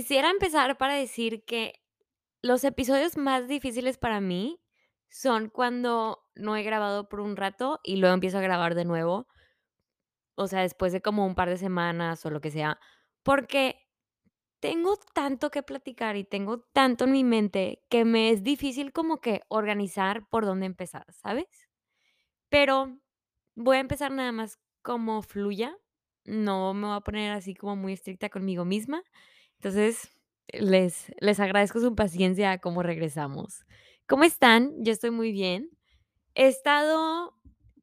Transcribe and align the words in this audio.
Quisiera 0.00 0.30
empezar 0.30 0.78
para 0.78 0.94
decir 0.94 1.44
que 1.44 1.74
los 2.40 2.64
episodios 2.64 3.18
más 3.18 3.48
difíciles 3.48 3.98
para 3.98 4.18
mí 4.22 4.58
son 5.10 5.50
cuando 5.50 6.24
no 6.34 6.56
he 6.56 6.62
grabado 6.62 7.10
por 7.10 7.20
un 7.20 7.36
rato 7.36 7.80
y 7.84 7.96
luego 7.96 8.14
empiezo 8.14 8.38
a 8.38 8.40
grabar 8.40 8.74
de 8.74 8.86
nuevo. 8.86 9.26
O 10.36 10.46
sea, 10.46 10.62
después 10.62 10.94
de 10.94 11.02
como 11.02 11.26
un 11.26 11.34
par 11.34 11.50
de 11.50 11.58
semanas 11.58 12.24
o 12.24 12.30
lo 12.30 12.40
que 12.40 12.50
sea, 12.50 12.80
porque 13.22 13.76
tengo 14.58 14.96
tanto 15.12 15.50
que 15.50 15.62
platicar 15.62 16.16
y 16.16 16.24
tengo 16.24 16.60
tanto 16.72 17.04
en 17.04 17.12
mi 17.12 17.22
mente 17.22 17.84
que 17.90 18.06
me 18.06 18.30
es 18.30 18.42
difícil 18.42 18.94
como 18.94 19.20
que 19.20 19.42
organizar 19.48 20.26
por 20.30 20.46
dónde 20.46 20.64
empezar, 20.64 21.04
¿sabes? 21.12 21.68
Pero 22.48 22.98
voy 23.54 23.76
a 23.76 23.80
empezar 23.80 24.12
nada 24.12 24.32
más 24.32 24.58
como 24.80 25.20
fluya, 25.20 25.76
no 26.24 26.72
me 26.72 26.86
voy 26.86 26.96
a 26.96 27.00
poner 27.00 27.32
así 27.32 27.54
como 27.54 27.76
muy 27.76 27.92
estricta 27.92 28.30
conmigo 28.30 28.64
misma. 28.64 29.02
Entonces, 29.62 30.08
les 30.52 31.12
les 31.20 31.38
agradezco 31.38 31.80
su 31.80 31.94
paciencia 31.94 32.50
a 32.52 32.58
cómo 32.58 32.82
regresamos. 32.82 33.66
¿Cómo 34.08 34.24
están? 34.24 34.72
Yo 34.82 34.90
estoy 34.92 35.10
muy 35.10 35.32
bien. 35.32 35.68
He 36.34 36.48
estado, 36.48 37.34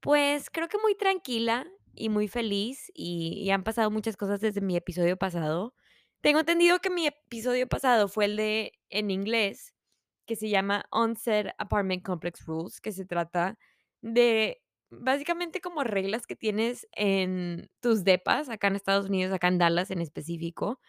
pues, 0.01 0.49
creo 0.51 0.67
que 0.69 0.77
muy 0.79 0.95
tranquila 0.95 1.67
y 1.95 2.09
muy 2.09 2.27
feliz, 2.29 2.91
y 2.95 3.41
y 3.43 3.51
han 3.51 3.63
pasado 3.63 3.91
muchas 3.91 4.17
cosas 4.17 4.41
desde 4.41 4.61
mi 4.61 4.75
episodio 4.77 5.17
pasado. 5.17 5.75
Tengo 6.21 6.39
entendido 6.41 6.79
que 6.79 6.89
mi 6.91 7.07
episodio 7.07 7.67
pasado 7.67 8.07
fue 8.09 8.25
el 8.25 8.37
de 8.37 8.73
en 8.89 9.11
inglés, 9.11 9.73
que 10.27 10.35
se 10.37 10.49
llama 10.49 10.85
Onset 10.91 11.49
Apartment 11.59 12.03
Complex 12.05 12.45
Rules, 12.47 12.81
que 12.81 12.91
se 12.93 13.05
trata 13.05 13.57
de 14.01 14.61
básicamente 14.91 15.61
como 15.61 15.83
reglas 15.83 16.27
que 16.27 16.35
tienes 16.37 16.87
en 16.93 17.69
tus 17.81 18.03
depas, 18.05 18.49
acá 18.49 18.67
en 18.69 18.75
Estados 18.77 19.07
Unidos, 19.09 19.33
acá 19.33 19.47
en 19.49 19.59
Dallas 19.59 19.91
en 19.91 20.01
específico. 20.01 20.79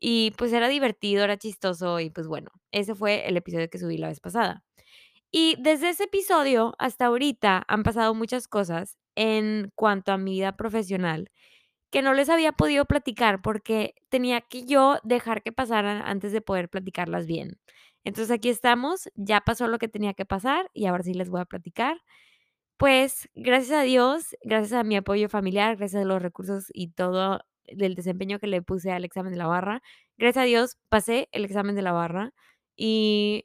Y 0.00 0.32
pues 0.38 0.52
era 0.52 0.68
divertido, 0.68 1.24
era 1.24 1.36
chistoso 1.38 2.00
y 2.00 2.10
pues 2.10 2.26
bueno, 2.26 2.50
ese 2.72 2.94
fue 2.94 3.28
el 3.28 3.36
episodio 3.36 3.68
que 3.70 3.78
subí 3.78 3.98
la 3.98 4.08
vez 4.08 4.20
pasada. 4.20 4.64
Y 5.32 5.56
desde 5.60 5.90
ese 5.90 6.04
episodio 6.04 6.74
hasta 6.78 7.06
ahorita 7.06 7.64
han 7.68 7.82
pasado 7.84 8.14
muchas 8.14 8.48
cosas 8.48 8.96
en 9.16 9.70
cuanto 9.76 10.12
a 10.12 10.18
mi 10.18 10.32
vida 10.32 10.56
profesional 10.56 11.30
que 11.90 12.02
no 12.02 12.14
les 12.14 12.28
había 12.30 12.52
podido 12.52 12.84
platicar 12.86 13.42
porque 13.42 13.94
tenía 14.10 14.40
que 14.42 14.64
yo 14.64 14.98
dejar 15.04 15.42
que 15.42 15.52
pasaran 15.52 16.02
antes 16.04 16.32
de 16.32 16.40
poder 16.40 16.68
platicarlas 16.68 17.26
bien. 17.26 17.58
Entonces 18.04 18.30
aquí 18.32 18.48
estamos, 18.48 19.10
ya 19.16 19.40
pasó 19.42 19.68
lo 19.68 19.78
que 19.78 19.88
tenía 19.88 20.14
que 20.14 20.24
pasar 20.26 20.70
y 20.74 20.86
ahora 20.86 21.02
sí 21.04 21.14
les 21.14 21.30
voy 21.30 21.40
a 21.40 21.44
platicar. 21.46 21.98
Pues 22.78 23.28
gracias 23.34 23.78
a 23.78 23.82
Dios, 23.82 24.36
gracias 24.42 24.72
a 24.72 24.84
mi 24.84 24.96
apoyo 24.96 25.28
familiar, 25.28 25.76
gracias 25.76 26.02
a 26.02 26.06
los 26.06 26.22
recursos 26.22 26.66
y 26.72 26.88
todo 26.92 27.40
del 27.66 27.94
desempeño 27.94 28.38
que 28.40 28.46
le 28.48 28.62
puse 28.62 28.92
al 28.92 29.04
examen 29.04 29.32
de 29.32 29.38
la 29.38 29.46
barra, 29.46 29.82
gracias 30.18 30.42
a 30.44 30.46
Dios 30.46 30.78
pasé 30.88 31.28
el 31.32 31.44
examen 31.44 31.74
de 31.76 31.82
la 31.82 31.92
barra 31.92 32.32
y 32.76 33.44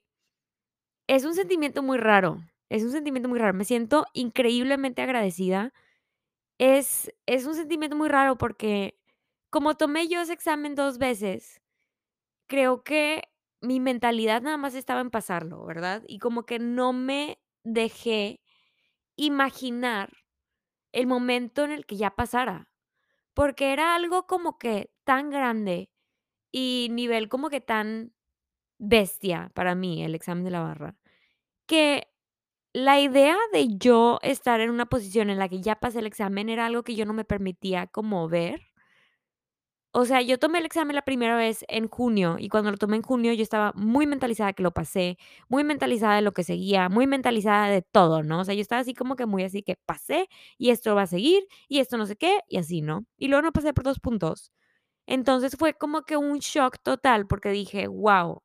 es 1.07 1.25
un 1.25 1.35
sentimiento 1.35 1.83
muy 1.83 1.97
raro, 1.97 2.41
es 2.69 2.83
un 2.83 2.91
sentimiento 2.91 3.29
muy 3.29 3.39
raro. 3.39 3.53
Me 3.53 3.65
siento 3.65 4.05
increíblemente 4.13 5.01
agradecida. 5.01 5.73
Es 6.59 7.11
es 7.27 7.45
un 7.47 7.55
sentimiento 7.55 7.95
muy 7.97 8.09
raro 8.09 8.37
porque 8.37 8.97
como 9.51 9.75
tomé 9.75 10.07
yo 10.09 10.21
ese 10.21 10.33
examen 10.33 10.75
2 10.75 10.97
veces, 10.99 11.61
creo 12.47 12.83
que 12.83 13.23
mi 13.61 13.79
mentalidad 13.79 14.41
nada 14.43 14.57
más 14.57 14.75
estaba 14.75 15.01
en 15.01 15.11
pasarlo, 15.11 15.65
¿verdad? 15.65 16.03
Y 16.07 16.19
como 16.19 16.45
que 16.45 16.59
no 16.59 16.93
me 16.93 17.39
dejé 17.63 18.41
imaginar 19.17 20.11
el 20.93 21.07
momento 21.07 21.65
en 21.65 21.71
el 21.71 21.85
que 21.85 21.97
ya 21.97 22.11
pasara, 22.15 22.69
porque 23.35 23.73
era 23.73 23.95
algo 23.95 24.27
como 24.27 24.59
que 24.59 24.91
tan 25.05 25.29
grande 25.31 25.91
y 26.53 26.89
nivel 26.91 27.29
como 27.29 27.49
que 27.49 27.61
tan 27.61 28.13
bestia 28.79 29.51
para 29.55 29.75
mí 29.75 30.03
el 30.03 30.15
examen 30.15 30.43
de 30.45 30.51
la 30.51 30.61
barra, 30.61 30.97
que 31.67 32.07
la 32.73 32.99
idea 33.01 33.37
de 33.53 33.67
yo 33.77 34.19
estar 34.23 34.61
en 34.61 34.71
una 34.71 34.87
posición 34.87 35.29
en 35.29 35.39
la 35.39 35.49
que 35.49 35.61
ya 35.61 35.75
pasé 35.77 35.99
el 35.99 36.07
examen 36.07 36.49
era 36.49 36.65
algo 36.67 36.83
que 36.83 36.95
yo 36.95 37.05
no 37.05 37.13
me 37.13 37.25
permitía 37.25 37.87
como 37.87 38.29
ver. 38.29 38.61
O 39.97 40.03
sea, 40.03 40.21
yo 40.21 40.37
tomé 40.37 40.59
el 40.59 40.65
examen 40.65 40.93
la 40.93 41.03
primera 41.03 41.37
vez 41.37 41.63
en 41.69 41.87
junio 41.87 42.35
y 42.37 42.49
cuando 42.49 42.69
lo 42.69 42.75
tomé 42.77 42.97
en 42.97 43.01
junio 43.01 43.31
yo 43.31 43.41
estaba 43.43 43.71
muy 43.75 44.05
mentalizada 44.07 44.51
que 44.51 44.61
lo 44.61 44.71
pasé, 44.73 45.17
muy 45.47 45.63
mentalizada 45.63 46.15
de 46.17 46.21
lo 46.21 46.33
que 46.33 46.43
seguía, 46.43 46.89
muy 46.89 47.07
mentalizada 47.07 47.69
de 47.69 47.81
todo, 47.81 48.21
¿no? 48.21 48.41
O 48.41 48.43
sea, 48.43 48.53
yo 48.55 48.59
estaba 48.61 48.81
así 48.81 48.93
como 48.93 49.15
que 49.15 49.25
muy 49.25 49.43
así 49.45 49.63
que 49.63 49.77
pasé 49.85 50.27
y 50.57 50.71
esto 50.71 50.95
va 50.95 51.03
a 51.03 51.07
seguir 51.07 51.47
y 51.69 51.79
esto 51.79 51.95
no 51.97 52.05
sé 52.07 52.17
qué 52.17 52.39
y 52.49 52.57
así, 52.57 52.81
¿no? 52.81 53.05
Y 53.17 53.29
luego 53.29 53.43
no 53.43 53.53
pasé 53.53 53.73
por 53.73 53.85
2 53.85 54.01
puntos. 54.01 54.51
Entonces 55.07 55.55
fue 55.59 55.75
como 55.75 56.03
que 56.03 56.17
un 56.17 56.39
shock 56.39 56.77
total 56.83 57.27
porque 57.27 57.49
dije: 57.51 57.87
"Guau". 57.87 58.43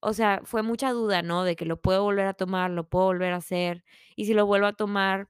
O 0.00 0.12
sea, 0.12 0.40
fue 0.44 0.62
mucha 0.62 0.92
duda, 0.92 1.22
¿no? 1.22 1.44
De 1.44 1.56
que 1.56 1.64
lo 1.66 1.80
puedo 1.80 2.02
volver 2.04 2.26
a 2.26 2.34
tomar, 2.34 2.70
lo 2.70 2.88
puedo 2.88 3.06
volver 3.06 3.32
a 3.32 3.36
hacer, 3.38 3.84
y 4.16 4.26
si 4.26 4.34
lo 4.34 4.46
vuelvo 4.46 4.66
a 4.68 4.72
tomar, 4.74 5.28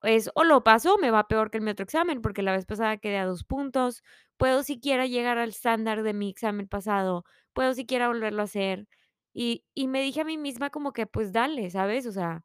pues, 0.00 0.30
o 0.34 0.44
lo 0.44 0.64
paso 0.64 0.98
me 0.98 1.10
va 1.10 1.28
peor 1.28 1.50
que 1.50 1.58
en 1.58 1.64
mi 1.64 1.70
otro 1.72 1.84
examen, 1.84 2.22
porque 2.22 2.42
la 2.42 2.52
vez 2.52 2.66
pasada 2.66 2.98
quedé 2.98 3.18
a 3.18 3.26
2 3.26 3.44
puntos, 3.44 4.02
puedo 4.36 4.62
siquiera 4.62 5.06
llegar 5.06 5.38
al 5.38 5.50
estándar 5.50 6.02
de 6.02 6.14
mi 6.14 6.30
examen 6.30 6.68
pasado, 6.68 7.24
puedo 7.52 7.74
siquiera 7.74 8.08
volverlo 8.08 8.42
a 8.42 8.44
hacer. 8.46 8.86
Y 9.34 9.64
y 9.74 9.88
me 9.88 10.02
dije 10.02 10.20
a 10.22 10.24
mí 10.24 10.38
misma 10.38 10.70
como 10.70 10.92
que, 10.92 11.06
pues 11.06 11.32
dale, 11.32 11.70
¿sabes? 11.70 12.06
O 12.06 12.12
sea 12.12 12.44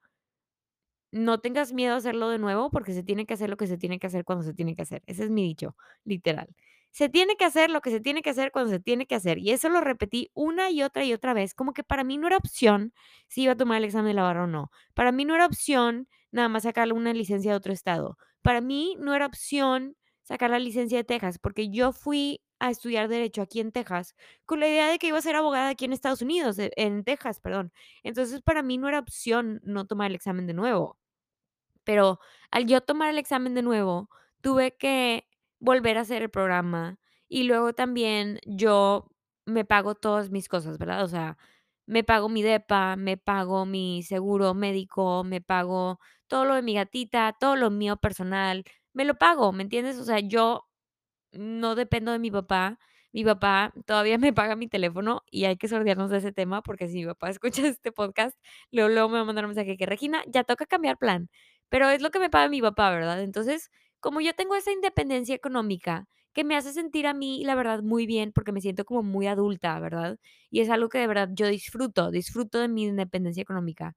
no 1.12 1.40
tengas 1.40 1.74
miedo 1.74 1.94
a 1.96 1.98
hacerlo 1.98 2.30
de 2.30 2.38
nuevo, 2.40 2.70
porque 2.70 2.94
se 2.94 3.04
tiene 3.04 3.26
que 3.26 3.34
hacer 3.34 3.50
lo 3.50 3.58
que 3.58 3.68
se 3.68 3.78
tiene 3.78 4.00
que 4.00 4.08
hacer 4.08 4.24
cuando 4.26 4.44
se 4.44 4.54
tiene 4.54 4.76
que 4.76 4.84
hacer. 4.84 5.02
Ese 5.08 5.24
es 5.24 5.30
mi 5.32 5.44
dicho, 5.44 5.76
literal. 6.04 6.48
Se 6.92 7.10
tiene 7.10 7.36
que 7.36 7.46
hacer 7.46 7.70
lo 7.70 7.82
que 7.82 7.92
se 7.92 8.00
tiene 8.00 8.22
que 8.24 8.32
hacer 8.32 8.52
cuando 8.52 8.72
se 8.72 8.80
tiene 8.80 9.06
que 9.06 9.16
hacer. 9.16 9.38
Y 9.40 9.52
eso 9.52 9.70
lo 9.70 9.82
repetí 9.82 10.30
una 10.34 10.70
y 10.72 10.82
otra 10.84 11.04
y 11.06 11.14
otra 11.14 11.34
vez, 11.34 11.54
como 11.54 11.74
que 11.74 11.84
para 11.84 12.04
mí 12.04 12.18
no 12.18 12.28
era 12.28 12.38
opción 12.38 12.94
si 13.28 13.44
iba 13.44 13.54
a 13.54 13.58
tomar 13.58 13.78
el 13.78 13.86
examen 13.86 14.08
de 14.10 14.14
la 14.16 14.24
barra 14.24 14.44
o 14.46 14.48
no. 14.48 14.72
Para 14.94 15.12
mí 15.12 15.26
no 15.26 15.36
era 15.36 15.46
opción 15.46 16.08
nada 16.32 16.50
más 16.50 16.64
sacarle 16.64 16.94
una 16.94 17.14
licencia 17.14 17.52
de 17.52 17.58
otro 17.58 17.74
estado. 17.74 18.18
Para 18.42 18.62
mí 18.62 18.96
no 19.00 19.14
era 19.14 19.26
opción 19.26 19.96
sacar 20.30 20.52
la 20.52 20.60
licencia 20.60 21.00
de 21.00 21.04
Texas, 21.04 21.40
porque 21.40 21.70
yo 21.72 21.92
fui 21.92 22.40
a 22.60 22.70
estudiar 22.70 23.08
derecho 23.08 23.42
aquí 23.42 23.62
en 23.62 23.72
Texas 23.72 24.14
con 24.46 24.60
la 24.60 24.68
idea 24.68 24.88
de 24.88 25.00
que 25.00 25.08
iba 25.08 25.18
a 25.18 25.22
ser 25.24 25.36
abogada 25.36 25.70
aquí 25.70 25.86
en 25.86 25.94
Estados 25.94 26.22
Unidos, 26.22 26.60
e 26.60 26.72
en 26.76 27.04
Texas, 27.04 27.40
perdón. 27.40 27.74
Entonces, 28.04 28.40
para 28.44 28.62
mí 28.62 28.78
no 28.78 28.88
era 28.88 29.00
opción 29.00 29.60
no 29.64 29.88
tomar 29.88 30.12
el 30.12 30.16
examen 30.16 30.46
de 30.46 30.54
nuevo. 30.54 31.00
Pero 31.84 32.20
al 32.52 32.68
yo 32.68 32.82
tomar 32.82 33.10
el 33.10 33.18
examen 33.18 33.56
de 33.56 33.64
nuevo, 33.64 34.10
tuve 34.42 34.78
que 34.78 35.28
volver 35.60 35.98
a 35.98 36.02
hacer 36.02 36.22
el 36.22 36.30
programa 36.30 37.00
y 37.28 37.44
luego 37.44 37.74
también 37.74 38.40
yo 38.46 39.10
me 39.48 39.66
pago 39.66 39.96
todas 39.96 40.30
mis 40.30 40.48
cosas, 40.48 40.78
¿verdad? 40.78 41.04
O 41.04 41.08
sea, 41.08 41.38
me 41.88 42.04
pago 42.04 42.30
mi 42.30 42.44
depa, 42.44 42.96
me 42.98 43.18
pago 43.18 43.66
mi 43.66 44.04
seguro 44.04 44.54
médico, 44.54 45.24
me 45.24 45.42
pago 45.42 46.00
todo 46.28 46.46
lo 46.46 46.54
de 46.54 46.62
mi 46.62 46.76
gatita, 46.76 47.36
todo 47.40 47.56
lo 47.56 47.72
mío 47.72 47.98
personal, 47.98 48.64
me 48.94 49.06
lo 49.06 49.16
pago, 49.16 49.52
¿me 49.52 49.64
entiendes? 49.64 49.98
O 49.98 50.04
sea, 50.06 50.20
yo 50.20 50.68
no 51.32 51.76
dependo 51.76 52.12
de 52.12 52.20
mi 52.20 52.32
papá. 52.32 52.80
Mi 53.12 53.24
papá 53.24 53.74
todavía 53.86 54.18
me 54.20 54.34
paga 54.34 54.56
mi 54.56 54.68
teléfono 54.68 55.24
y 55.32 55.46
hay 55.46 55.58
que 55.58 55.68
sordearnos 55.68 56.12
de 56.12 56.18
ese 56.20 56.32
tema 56.32 56.62
porque 56.62 56.88
si 56.88 57.00
mi 57.00 57.06
papá 57.08 57.30
escucha 57.32 57.68
este 57.68 57.92
podcast, 57.92 58.38
luego, 58.72 58.90
luego 58.90 59.10
me 59.10 59.16
va 59.16 59.22
a 59.22 59.26
mandar 59.26 59.46
un 59.46 59.50
mensaje 59.50 59.78
que 59.78 59.86
Regina, 59.86 60.24
ya 60.28 60.44
toca 60.44 60.66
cambiar 60.66 60.98
plan. 60.98 61.30
Pero 61.70 61.90
es 61.90 62.02
lo 62.02 62.12
que 62.12 62.20
me 62.20 62.30
paga 62.30 62.50
mi 62.50 62.62
papá, 62.62 62.92
¿verdad? 62.92 63.22
Entonces, 63.24 63.70
como 64.00 64.22
yo 64.22 64.34
tengo 64.34 64.56
esa 64.56 64.72
independencia 64.72 65.36
económica 65.36 66.08
que 66.34 66.44
me 66.44 66.56
hace 66.56 66.72
sentir 66.74 67.08
a 67.08 67.14
mí, 67.14 67.44
la 67.46 67.56
verdad, 67.56 67.82
muy 67.84 68.06
bien 68.06 68.32
porque 68.34 68.52
me 68.52 68.62
siento 68.62 68.86
como 68.86 69.04
muy 69.04 69.28
adulta, 69.28 69.80
¿verdad? 69.80 70.18
Y 70.52 70.62
es 70.62 70.70
algo 70.70 70.90
que 70.90 71.00
de 71.00 71.08
verdad 71.08 71.30
yo 71.34 71.48
disfruto, 71.48 72.12
disfruto 72.12 72.60
de 72.60 72.68
mi 72.68 72.84
independencia 72.86 73.42
económica. 73.42 73.96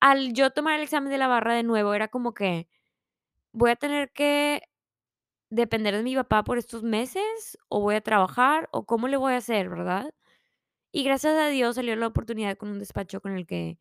Al 0.00 0.32
yo 0.34 0.50
tomar 0.50 0.76
el 0.76 0.82
examen 0.84 1.10
de 1.12 1.18
la 1.18 1.28
barra 1.28 1.54
de 1.54 1.62
nuevo, 1.64 1.94
era 1.94 2.08
como 2.08 2.34
que 2.34 2.68
voy 3.54 3.72
a 3.72 3.76
tener 3.76 4.12
que 4.12 4.62
depender 5.50 5.96
de 5.96 6.02
mi 6.02 6.14
papá 6.16 6.44
por 6.44 6.58
estos 6.58 6.82
meses 6.82 7.58
o 7.68 7.80
voy 7.80 7.96
a 7.96 8.00
trabajar 8.02 8.68
o 8.72 8.86
cómo 8.86 9.08
le 9.08 9.16
voy 9.16 9.34
a 9.34 9.38
hacer, 9.38 9.68
¿verdad? 9.70 10.12
Y 10.92 11.04
gracias 11.04 11.36
a 11.36 11.48
Dios 11.48 11.76
salió 11.76 11.96
la 11.96 12.08
oportunidad 12.08 12.56
con 12.58 12.70
un 12.70 12.78
despacho 12.80 13.20
con 13.20 13.32
el 13.36 13.46
que 13.46 13.78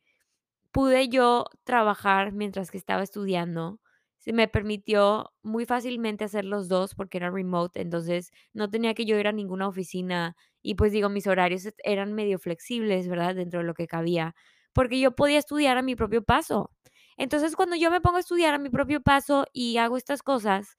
pude 0.71 1.09
yo 1.09 1.45
trabajar 1.63 2.33
mientras 2.33 2.71
que 2.71 2.77
estaba 2.77 3.03
estudiando. 3.03 3.79
Se 4.19 4.33
me 4.33 4.47
permitió 4.47 5.33
muy 5.43 5.65
fácilmente 5.65 6.25
hacer 6.25 6.45
los 6.45 6.69
2 6.69 6.95
porque 6.95 7.17
era 7.19 7.31
remote, 7.31 7.81
entonces 7.81 8.31
no 8.53 8.69
tenía 8.69 8.93
que 8.95 9.05
yo 9.05 9.17
ir 9.19 9.27
a 9.27 9.33
ninguna 9.33 9.67
oficina 9.67 10.35
y, 10.61 10.75
pues, 10.75 10.91
digo, 10.93 11.09
mis 11.09 11.27
horarios 11.27 11.67
eran 11.83 12.13
medio 12.13 12.39
flexibles, 12.39 13.07
¿verdad? 13.09 13.35
Dentro 13.35 13.59
de 13.61 13.65
lo 13.67 13.73
que 13.75 13.87
cabía, 13.87 14.35
porque 14.73 14.99
yo 14.99 15.13
podía 15.15 15.39
estudiar 15.39 15.77
a 15.77 15.81
mi 15.83 15.95
propio 15.95 16.23
paso. 16.23 16.71
Entonces, 17.17 17.55
cuando 17.55 17.75
yo 17.75 17.91
me 17.91 18.01
pongo 18.01 18.17
a 18.17 18.19
estudiar 18.21 18.53
a 18.53 18.57
mi 18.59 18.69
propio 18.69 19.01
paso 19.01 19.45
y 19.53 19.77
hago 19.77 19.97
estas 19.97 20.23
cosas 20.23 20.75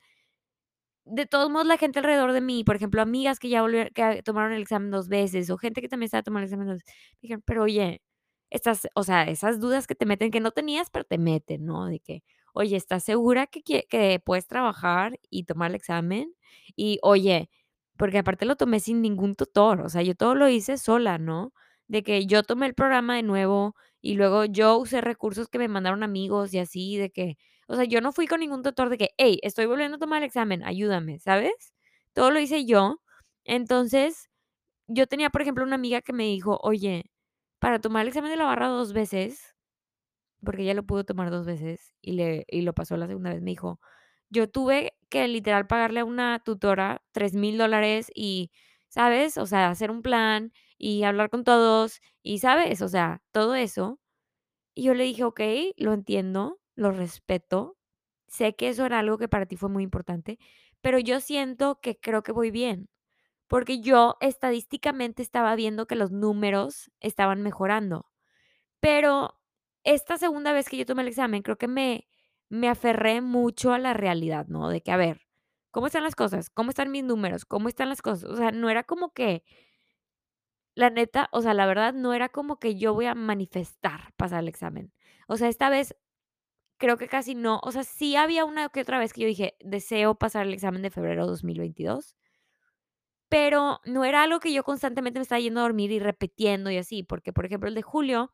de 1.06 1.26
todos 1.26 1.50
modos, 1.50 1.66
la 1.66 1.76
gente 1.76 1.98
alrededor 1.98 2.32
de 2.32 2.40
mí, 2.40 2.64
por 2.64 2.76
ejemplo, 2.76 3.02
amigas 3.02 3.38
que 3.38 3.50
ya 3.50 3.60
volvieron 3.62 3.90
que 3.94 4.22
tomaron 4.22 4.52
el 4.54 4.62
examen 4.62 4.90
2 4.90 5.08
veces, 5.08 5.50
o 5.50 5.58
gente 5.58 5.82
que 5.82 5.88
también 5.88 6.06
estaba 6.06 6.22
tomando 6.22 6.44
el 6.44 6.48
examen 6.52 6.66
2 6.69 6.82
dijeron: 7.20 7.42
"Pero 7.46 7.62
oye, 7.64 8.00
estás", 8.50 8.88
o 8.94 9.02
sea, 9.04 9.25
esas 9.25 9.60
dudas 9.60 9.86
que 9.86 9.94
te 9.94 10.06
meten, 10.06 10.31
que 10.31 10.40
no 10.40 10.50
tenías, 10.52 10.88
pero 10.90 11.04
te 11.04 11.19
meten, 11.19 11.66
¿no? 11.66 11.86
De 11.86 12.00
que: 12.00 12.22
"Oye, 12.54 12.76
¿estás 12.76 13.04
segura 13.04 13.46
que 13.46 13.62
que 13.62 14.20
puedes 14.25 14.46
trabajar 14.46 15.19
y 15.31 15.44
tomar 15.44 15.70
el 15.70 15.75
examen? 15.76 16.34
Y 16.75 16.98
oye, 17.02 17.50
porque 17.98 18.19
aparte 18.19 18.46
lo 18.46 18.56
tomé 18.56 18.81
sin 18.81 19.02
ningún 19.02 19.34
tutor, 19.34 19.82
o 19.82 19.88
sea, 19.90 20.00
yo 20.02 20.14
todo 20.14 20.34
lo 20.34 20.48
hice 20.48 20.78
sola, 20.78 21.19
¿no? 21.19 21.52
De 21.86 22.02
que 22.02 22.25
yo 22.26 22.42
tomé 22.44 22.64
el 22.66 22.75
programa 22.75 23.16
de 23.16 23.22
nuevo 23.25 23.75
y 24.05 24.15
luego 24.17 24.45
yo 24.45 24.77
usé 24.79 25.01
recursos 25.01 25.49
que 25.49 25.59
me 25.59 25.69
mandaron 25.69 26.03
amigos 26.03 26.53
y 26.55 26.59
así, 26.59 26.99
de 26.99 27.11
que, 27.11 27.39
o 27.69 27.77
sea, 27.77 27.85
yo 27.85 28.01
no 28.03 28.12
fui 28.12 28.27
con 28.27 28.41
ningún 28.41 28.62
tutor 28.62 28.91
de 28.91 28.99
que, 28.99 29.11
hey, 29.19 29.39
estoy 29.43 29.67
volviendo 29.67 29.97
a 29.97 30.01
tomar 30.01 30.19
el 30.23 30.27
examen, 30.27 30.62
ayúdame, 30.65 31.19
¿sabes? 31.21 31.75
Todo 32.12 32.31
lo 32.31 32.39
hice 32.41 32.67
yo. 32.67 33.01
Entonces, 33.45 34.29
yo 34.89 35.06
tenía, 35.09 35.31
por 35.31 35.43
ejemplo, 35.43 35.65
una 35.65 35.77
amiga 35.77 36.03
que 36.03 36.12
me 36.15 36.25
dijo, 36.25 36.59
oye, 36.62 37.11
para 37.61 37.81
tomar 37.81 38.03
el 38.03 38.09
examen 38.09 38.31
de 38.33 38.39
la 38.39 38.47
barra 38.47 38.69
dos 38.69 38.93
veces, 38.95 39.55
porque 40.45 40.62
ella 40.62 40.75
lo 40.75 40.85
pudo 40.85 41.05
tomar 41.05 41.31
dos 41.31 41.47
veces 41.47 41.95
y, 42.03 42.12
le, 42.12 42.45
y 42.49 42.62
lo 42.62 42.75
pasó 42.75 42.97
la 42.97 43.06
segunda 43.06 43.31
vez, 43.31 43.43
me 43.43 43.51
dijo, 43.51 43.81
yo 44.31 44.49
tuve 44.51 44.95
que 45.11 45.27
literal 45.29 45.67
pagarle 45.67 46.01
a 46.01 46.05
una 46.05 46.41
tutora 46.45 47.03
tres 47.12 47.35
mil 47.35 47.59
dólares 47.59 48.11
y, 48.15 48.51
¿sabes? 48.89 49.39
O 49.39 49.47
sea, 49.47 49.69
hacer 49.71 49.91
un 49.91 50.03
plan 50.03 50.53
y 50.79 51.05
hablar 51.05 51.31
con 51.31 51.44
todos 51.44 52.00
y, 52.23 52.38
¿sabes? 52.41 52.82
O 52.82 52.88
sea, 52.88 53.23
todo 53.32 53.55
eso. 53.55 54.00
Y 54.75 54.85
yo 54.85 54.94
le 54.94 55.05
dije, 55.05 55.25
ok, 55.25 55.41
lo 55.76 55.93
entiendo, 55.93 56.61
lo 56.76 56.91
respeto, 56.93 57.76
sé 58.29 58.55
que 58.56 58.69
eso 58.71 58.85
era 58.87 58.99
algo 59.00 59.19
que 59.19 59.29
para 59.29 59.47
ti 59.47 59.56
fue 59.56 59.69
muy 59.69 59.82
importante, 59.85 60.38
pero 60.81 60.99
yo 60.99 61.21
siento 61.21 61.81
que 61.81 61.99
creo 62.00 62.23
que 62.23 62.32
voy 62.32 62.50
bien, 62.50 62.88
porque 63.49 63.81
yo 63.81 64.17
estadísticamente 64.21 65.23
estaba 65.23 65.55
viendo 65.56 65.87
que 65.87 65.97
los 65.97 66.12
números 66.12 66.91
estaban 67.00 67.43
mejorando. 67.43 68.06
Pero 68.81 69.41
esta 69.85 70.19
segunda 70.19 70.53
vez 70.53 70.69
que 70.69 70.77
yo 70.77 70.87
tomé 70.87 71.03
el 71.03 71.09
examen, 71.09 71.43
creo 71.43 71.59
que 71.59 71.69
me 71.69 72.06
me 72.50 72.69
aferré 72.69 73.20
mucho 73.23 73.73
a 73.73 73.79
la 73.79 73.94
realidad, 73.94 74.47
¿no? 74.49 74.69
De 74.69 74.82
que, 74.82 74.93
a 74.93 74.97
ver, 74.99 75.23
¿cómo 75.73 75.87
están 75.88 76.05
las 76.05 76.15
cosas? 76.15 76.50
¿Cómo 76.50 76.70
están 76.70 76.91
mis 76.93 77.03
números? 77.03 77.44
¿Cómo 77.47 77.69
están 77.69 77.88
las 77.88 78.03
cosas? 78.03 78.31
O 78.31 78.37
sea, 78.37 78.53
no 78.53 78.70
era 78.70 78.85
como 78.85 79.12
que, 79.12 79.43
la 80.75 80.91
neta, 80.91 81.29
o 81.32 81.43
sea, 81.43 81.55
la 81.55 81.67
verdad, 81.67 81.94
no 81.94 82.15
era 82.15 82.29
como 82.29 82.59
que 82.59 82.76
yo 82.76 82.94
voy 82.94 83.06
a 83.06 83.15
manifestar 83.15 84.12
pasar 84.17 84.41
el 84.43 84.49
examen. 84.49 84.93
O 85.29 85.37
sea, 85.37 85.49
esta 85.49 85.71
vez 85.71 85.97
creo 86.79 86.99
que 86.99 87.09
casi 87.09 87.35
no, 87.35 87.61
o 87.65 87.73
sea, 87.73 87.85
sí 87.85 88.17
había 88.17 88.44
una 88.44 88.69
que 88.71 88.82
otra 88.82 88.99
vez 88.99 89.12
que 89.12 89.23
yo 89.23 89.29
dije: 89.29 89.56
"Deseo 89.61 90.17
pasar 90.17 90.47
el 90.47 90.55
examen 90.55 90.82
de 90.82 90.91
febrero 90.91 91.26
2022", 91.26 92.17
pero 93.29 93.81
no 93.85 94.05
era 94.05 94.23
algo 94.23 94.41
que 94.41 94.53
yo 94.53 94.62
constantemente 94.65 95.19
me 95.19 95.23
estaba 95.23 95.41
yendo 95.41 95.61
a 95.61 95.65
dormir 95.65 95.91
y 95.93 95.99
repitiendo 95.99 96.71
y 96.71 96.77
así, 96.79 97.03
porque, 97.03 97.32
por 97.32 97.47
ejemplo, 97.47 97.69
el 97.69 97.75
de 97.75 97.82
julio 97.82 98.32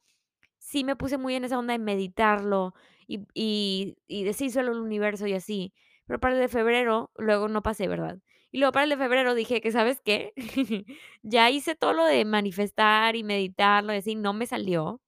sí 0.59 0.85
me 0.85 0.97
puse 0.97 1.19
muy 1.19 1.35
en 1.37 1.45
esa 1.45 1.59
onda 1.59 1.73
de 1.75 1.79
meditarlo 1.81 2.75
y 3.09 3.21
y 3.35 3.97
y 4.09 4.25
decírselo 4.25 4.73
al 4.73 4.81
universo 4.81 5.27
y 5.29 5.35
así, 5.35 5.75
pero 6.07 6.21
para 6.21 6.35
el 6.37 6.41
de 6.43 6.49
febrero 6.49 7.13
luego 7.19 7.49
no 7.49 7.63
pasé, 7.65 7.89
¿verdad? 7.89 8.21
Y 8.53 8.59
luego 8.59 8.73
para 8.73 8.85
el 8.85 8.91
de 8.91 8.97
febrero 8.97 9.35
dije 9.35 9.61
que, 9.61 9.73
¿sabes 9.73 10.01
qué? 10.05 10.33
Ya 11.23 11.51
hice 11.51 11.75
todo 11.77 11.93
lo 11.93 12.05
de 12.07 12.25
manifestar 12.25 13.15
y 13.17 13.23
meditarlo 13.25 13.93
y 13.95 13.99
así, 13.99 14.15
no 14.17 14.33
me 14.33 14.47
salió. 14.47 15.01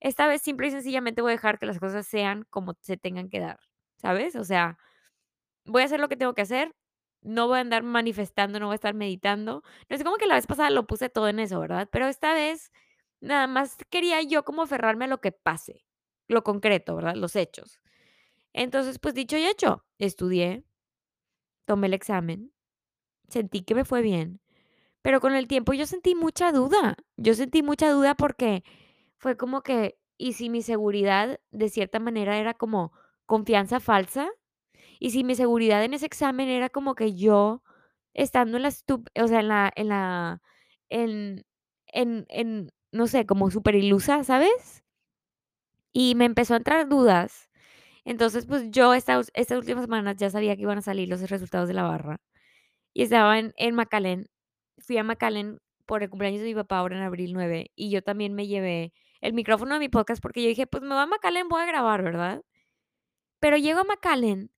Esta 0.00 0.28
vez 0.28 0.42
simple 0.42 0.68
y 0.68 0.70
sencillamente 0.70 1.22
voy 1.22 1.32
a 1.32 1.34
dejar 1.36 1.58
que 1.58 1.66
las 1.66 1.80
cosas 1.80 2.06
sean 2.06 2.46
como 2.50 2.74
se 2.82 2.96
tengan 2.96 3.28
que 3.30 3.40
dar, 3.40 3.58
¿sabes? 3.98 4.36
O 4.36 4.44
sea, 4.44 4.78
voy 5.64 5.82
a 5.82 5.84
hacer 5.86 6.00
lo 6.00 6.08
que 6.08 6.16
tengo 6.16 6.34
que 6.34 6.42
hacer, 6.42 6.74
no 7.22 7.48
voy 7.48 7.58
a 7.58 7.60
andar 7.62 7.82
manifestando, 7.82 8.60
no 8.60 8.66
voy 8.66 8.74
a 8.74 8.76
estar 8.76 8.94
meditando. 8.94 9.62
No 9.88 9.96
es 9.96 10.04
como 10.04 10.16
que 10.16 10.26
la 10.26 10.36
vez 10.36 10.46
pasada 10.46 10.70
lo 10.70 10.86
puse 10.86 11.08
todo 11.08 11.28
en 11.28 11.40
eso, 11.40 11.60
¿verdad? 11.60 11.88
Pero 11.90 12.06
esta 12.08 12.34
vez 12.34 12.70
nada 13.20 13.46
más 13.46 13.76
quería 13.90 14.22
yo 14.22 14.44
como 14.44 14.62
aferrarme 14.62 15.06
a 15.06 15.08
lo 15.08 15.20
que 15.20 15.32
pase, 15.32 15.84
lo 16.28 16.44
concreto, 16.44 16.96
¿verdad? 16.96 17.16
Los 17.16 17.36
hechos. 17.36 17.80
Entonces, 18.54 18.98
pues 18.98 19.14
dicho 19.14 19.36
y 19.38 19.46
hecho, 19.46 19.84
estudié, 19.98 20.64
tomé 21.66 21.86
el 21.88 21.94
examen, 21.94 22.52
sentí 23.28 23.62
que 23.62 23.74
me 23.74 23.84
fue 23.84 24.02
bien, 24.02 24.40
pero 25.02 25.20
con 25.20 25.34
el 25.34 25.48
tiempo 25.48 25.72
yo 25.74 25.86
sentí 25.86 26.14
mucha 26.14 26.52
duda. 26.52 26.96
Yo 27.16 27.34
sentí 27.34 27.62
mucha 27.62 27.90
duda 27.90 28.14
porque 28.16 28.64
fue 29.18 29.36
como 29.36 29.62
que, 29.62 29.98
¿y 30.18 30.34
si 30.34 30.50
mi 30.50 30.62
seguridad 30.62 31.40
de 31.52 31.68
cierta 31.70 32.00
manera 32.00 32.38
era 32.38 32.54
como 32.54 32.92
confianza 33.26 33.80
falsa? 33.80 34.28
Y 35.00 35.10
si 35.12 35.24
mi 35.24 35.34
seguridad 35.36 35.84
en 35.84 35.94
ese 35.94 36.06
examen 36.06 36.48
era 36.48 36.70
como 36.70 36.94
que 36.94 37.14
yo 37.14 37.62
estando 38.14 38.56
en 38.58 38.64
la 38.64 38.70
o 38.70 39.28
sea, 39.28 39.40
en 39.40 39.48
la 39.48 39.72
en 39.76 39.88
la 39.88 40.42
en 40.90 41.44
en 41.88 42.26
en, 42.30 42.72
no 42.92 43.06
sé, 43.08 43.26
como 43.26 43.50
súper 43.50 43.74
ilusa, 43.76 44.24
¿sabes? 44.24 44.84
Y 45.92 46.14
me 46.14 46.24
empezó 46.26 46.54
a 46.54 46.58
entrar 46.58 46.88
dudas. 46.88 47.48
Entonces, 48.04 48.46
pues, 48.46 48.70
yo 48.70 48.94
estas 48.94 49.30
estas 49.34 49.58
últimas 49.58 49.84
semanas 49.84 50.16
ya 50.18 50.30
sabía 50.30 50.56
que 50.56 50.62
iban 50.62 50.78
a 50.78 50.82
salir 50.82 51.08
los 51.08 51.22
resultados 51.30 51.68
de 51.68 51.74
la 51.74 51.84
barra, 51.84 52.20
y 52.96 53.02
estaba 53.02 53.38
en 53.38 53.52
en 53.58 53.74
McAllen. 53.74 54.26
Fui 54.78 54.96
a 54.98 55.04
McAllen 55.04 55.58
por 55.86 56.02
el 56.02 56.08
cumpleaños 56.10 56.40
de 56.40 56.46
mi 56.48 56.54
papá 56.54 56.78
ahora 56.78 56.96
en 56.96 57.02
abril 57.02 57.32
9, 57.34 57.70
y 57.76 57.90
yo 57.90 58.02
también 58.02 58.34
me 58.34 58.46
llevé 58.46 58.92
el 59.20 59.34
micrófono 59.34 59.74
de 59.74 59.80
mi 59.80 59.88
podcast, 59.90 60.22
porque 60.22 60.42
yo 60.42 60.48
dije: 60.48 60.66
"Pues 60.66 60.82
me 60.82 60.94
voy 60.94 61.02
a 61.04 61.06
McAllen, 61.06 61.48
voy 61.48 61.60
a 61.62 61.66
grabar", 61.66 62.02
¿verdad? 62.02 62.42
Pero 63.40 63.56
llego 63.56 63.80
a 63.80 63.84
McAllen 63.84 64.50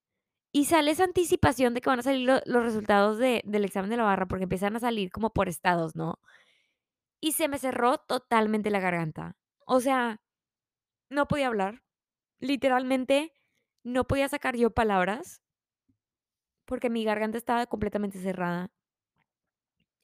y 0.53 0.67
sale 0.67 0.93
esa 0.93 1.05
anticipación 1.05 1.75
de 1.75 1.81
que 1.83 1.91
van 1.91 2.01
a 2.01 2.03
salir 2.03 2.27
lo 2.27 2.41
los 2.47 2.65
resultados 2.65 3.19
de 3.19 3.43
del 3.47 3.65
examen 3.65 3.91
de 3.91 3.97
la 3.99 4.05
barra, 4.05 4.27
porque 4.29 4.45
empiezan 4.45 4.77
a 4.77 4.81
salir 4.81 5.11
como 5.11 5.33
por 5.33 5.49
estados, 5.49 5.97
¿no? 5.97 6.19
Y 7.23 7.33
se 7.33 7.49
me 7.49 7.59
cerró 7.59 7.99
totalmente 7.99 8.71
la 8.71 8.81
garganta. 8.81 9.37
O 9.67 9.81
sea, 9.81 10.21
no 11.11 11.29
podía 11.29 11.49
hablar. 11.49 11.83
Literalmente, 12.41 13.33
no 13.85 14.07
podía 14.07 14.29
sacar 14.29 14.57
yo 14.57 14.71
palabras 14.73 15.43
porque 16.69 16.91
mi 16.91 17.05
garganta 17.05 17.39
estaba 17.39 17.67
completamente 17.67 18.21
cerrada. 18.21 18.71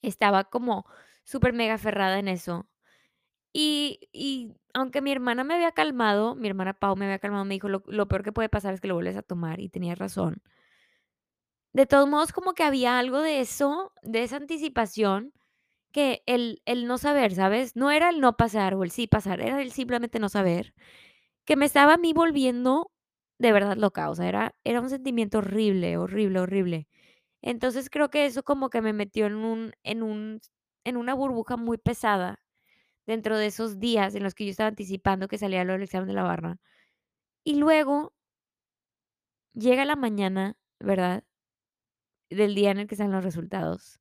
Estaba 0.02 0.44
como 0.44 0.84
súper 1.25 1.52
mega 1.52 1.75
aferrada 1.75 2.19
en 2.19 2.28
eso. 2.28 2.66
Y 3.52 4.00
y 4.12 4.55
aunque 4.75 5.02
mi 5.02 5.12
hermana 5.12 5.44
me 5.44 5.55
había 5.55 5.72
calmado, 5.72 6.34
mi 6.37 6.49
hermana 6.49 6.75
Pau 6.75 6.96
me 6.96 7.06
había 7.06 7.19
calmado, 7.20 7.44
me 7.46 7.55
dijo: 7.56 7.69
"Lo 7.70 7.84
lo 7.88 8.08
peor 8.08 8.25
que 8.25 8.32
puede 8.32 8.49
pasar 8.50 8.75
es 8.75 8.81
que 8.82 8.88
lo 8.88 8.94
vuelves 8.96 9.16
a 9.19 9.22
tomar", 9.22 9.61
y 9.61 9.69
tenía 9.70 9.94
razón. 9.96 10.43
De 11.72 11.87
todos 11.87 12.08
modos, 12.08 12.32
como 12.32 12.55
que 12.55 12.62
había 12.62 12.99
algo 12.99 13.20
de 13.20 13.40
eso, 13.40 13.93
de 14.02 14.22
esa 14.22 14.37
anticipación, 14.37 15.32
que 15.93 16.22
el 16.26 16.62
el 16.67 16.87
no 16.87 16.99
saber, 16.99 17.34
¿sabes? 17.34 17.76
No 17.76 17.90
era 17.90 18.10
el 18.10 18.20
no 18.20 18.37
pasar 18.37 18.75
o 18.75 18.84
el 18.84 18.90
sí 18.93 19.08
pasar, 19.08 19.40
era 19.40 19.62
el 19.62 19.72
simplemente 19.72 20.20
no 20.20 20.28
saber, 20.31 20.75
que 21.46 21.56
me 21.56 21.67
estaba 21.67 21.94
a 21.94 21.99
mí 21.99 22.14
volviendo 22.14 22.93
de 23.38 23.52
verdad 23.52 23.76
loca, 23.76 24.10
o 24.10 24.14
sea, 24.14 24.28
era 24.28 24.54
era 24.64 24.81
un 24.81 24.90
sentimiento 24.90 25.38
horrible, 25.38 25.96
horrible, 25.98 26.40
horrible. 26.40 26.88
Entonces, 27.43 27.91
creo 27.91 28.10
que 28.10 28.26
eso 28.26 28.43
como 28.44 28.70
que 28.70 28.82
me 28.82 28.93
metió 28.94 29.26
en 29.26 29.36
un 29.36 29.72
en 29.84 30.03
un 30.03 30.41
en 30.84 30.96
una 30.98 31.14
burbuja 31.14 31.56
muy 31.56 31.79
pesada 31.79 32.41
dentro 33.06 33.38
de 33.38 33.46
esos 33.48 33.81
días 33.81 34.14
en 34.17 34.24
los 34.24 34.34
que 34.34 34.44
yo 34.46 34.50
estaba 34.53 34.69
anticipando 34.70 35.29
que 35.29 35.38
salía 35.38 35.64
lo 35.64 35.74
del 35.74 35.82
examen 35.84 36.08
de 36.08 36.14
la 36.14 36.24
barra. 36.24 36.58
Y 37.44 37.56
luego 37.56 38.14
llega 39.55 39.84
la 39.84 39.96
mañana, 39.96 40.56
¿verdad? 40.81 41.24
Del 42.29 42.55
día 42.55 42.70
en 42.70 42.81
el 42.81 42.86
que 42.86 42.96
salen 42.96 43.12
los 43.12 43.24
resultados. 43.24 43.98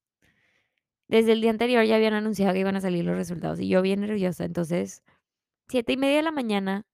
Desde 1.08 1.32
el 1.34 1.42
día 1.42 1.52
anterior 1.52 1.84
ya 1.86 1.96
habían 1.96 2.14
anunciado 2.14 2.54
que 2.54 2.60
iban 2.60 2.76
a 2.76 2.82
salir 2.82 3.06
los 3.06 3.16
resultados 3.16 3.60
y 3.60 3.68
yo 3.68 3.82
bien 3.82 4.02
nerviosa. 4.02 4.46
Entonces, 4.46 5.04
siete 5.70 5.94
y 5.94 5.98
media 5.98 6.18
de 6.18 6.24
la 6.24 6.32
mañana, 6.32 6.86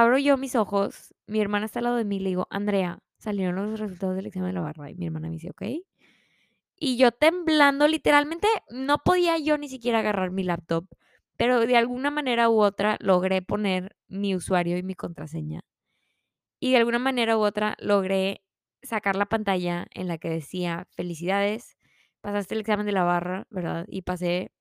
abro 0.00 0.18
yo 0.18 0.36
mis 0.36 0.54
ojos, 0.56 1.14
mi 1.26 1.40
hermana 1.40 1.66
está 1.66 1.80
al 1.80 1.84
lado 1.84 1.96
de 1.96 2.04
mí, 2.04 2.18
le 2.20 2.30
digo: 2.30 2.46
"Andrea, 2.50 3.00
salieron 3.18 3.56
los 3.56 3.80
resultados 3.80 4.16
del 4.16 4.26
examen 4.26 4.48
de 4.50 4.54
la 4.54 4.60
barra", 4.62 4.90
y 4.90 4.94
mi 4.96 5.06
hermana 5.06 5.28
me 5.28 5.34
dice: 5.34 5.50
"Okey". 5.50 5.84
Y 6.78 6.96
yo 6.98 7.12
temblando, 7.12 7.88
literalmente, 7.88 8.48
no 8.70 8.98
podía 8.98 9.38
yo 9.38 9.58
ni 9.58 9.68
siquiera 9.68 10.00
agarrar 10.00 10.30
mi 10.30 10.44
laptop, 10.44 10.86
pero 11.36 11.60
de 11.60 11.76
alguna 11.76 12.10
manera 12.10 12.48
u 12.50 12.60
otra 12.62 12.96
logré 13.00 13.42
poner 13.42 13.96
mi 14.08 14.34
usuario 14.36 14.78
y 14.78 14.82
mi 14.82 14.94
contraseña. 14.94 15.62
Y 16.60 16.72
de 16.72 16.78
alguna 16.78 16.98
manera 16.98 17.36
u 17.38 17.40
otra 17.42 17.76
logré 17.80 18.42
sacar 18.82 19.16
la 19.16 19.26
pantalla 19.26 19.86
en 19.94 20.08
la 20.08 20.18
que 20.18 20.30
decía: 20.30 20.86
"Felicidades, 20.96 21.76
pasaste 22.20 22.54
el 22.54 22.60
examen 22.60 22.86
de 22.86 22.92
la 22.92 23.04
barra", 23.04 23.46
¿verdad? 23.50 23.86
Y 23.88 24.02
pasé 24.02 24.52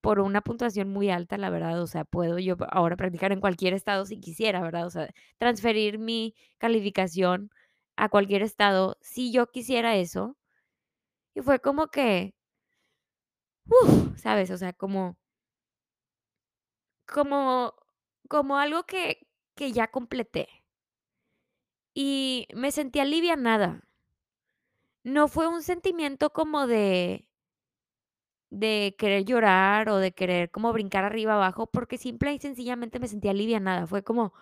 por 0.00 0.20
una 0.20 0.40
puntuación 0.42 0.88
muy 0.90 1.10
alta, 1.10 1.38
la 1.38 1.50
verdad, 1.50 1.80
o 1.82 1.86
sea, 1.86 2.04
puedo 2.04 2.38
yo 2.38 2.56
ahora 2.70 2.96
practicar 2.96 3.32
en 3.32 3.40
cualquier 3.40 3.74
estado 3.74 4.06
si 4.06 4.18
quisiera, 4.20 4.60
¿verdad? 4.62 4.86
O 4.86 4.90
sea, 4.90 5.10
transferir 5.38 5.98
mi 5.98 6.34
calificación 6.58 7.50
a 7.96 8.08
cualquier 8.08 8.42
estado 8.42 8.96
si 9.00 9.32
yo 9.32 9.46
quisiera 9.48 9.96
eso. 9.96 10.36
Y 11.34 11.40
fue 11.42 11.58
como 11.60 11.88
que, 11.88 12.34
uf, 13.68 14.16
¿sabes? 14.18 14.50
O 14.50 14.56
sea, 14.58 14.72
como 14.72 15.16
como 17.06 17.74
como 18.28 18.58
algo 18.58 18.84
que 18.84 19.26
que 19.56 19.72
ya 19.72 19.88
completé. 19.90 20.48
Y 21.94 22.48
me 22.54 22.72
sentí 22.72 22.98
alivianada. 23.00 23.82
No 25.04 25.28
fue 25.28 25.46
un 25.48 25.62
sentimiento 25.62 26.30
como 26.30 26.66
de 26.66 27.26
de 28.50 28.96
querer 28.98 29.24
llorar 29.24 29.88
o 29.90 29.98
de 29.98 30.12
querer 30.12 30.50
como 30.50 30.72
brincar 30.72 31.04
arriba 31.04 31.34
abajo, 31.34 31.66
porque 31.68 31.98
simple 31.98 32.32
y 32.34 32.38
sencillamente 32.40 32.98
me 33.00 33.08
sentí 33.08 33.28
alivianada. 33.28 33.86
Fue 33.86 34.02
como, 34.04 34.32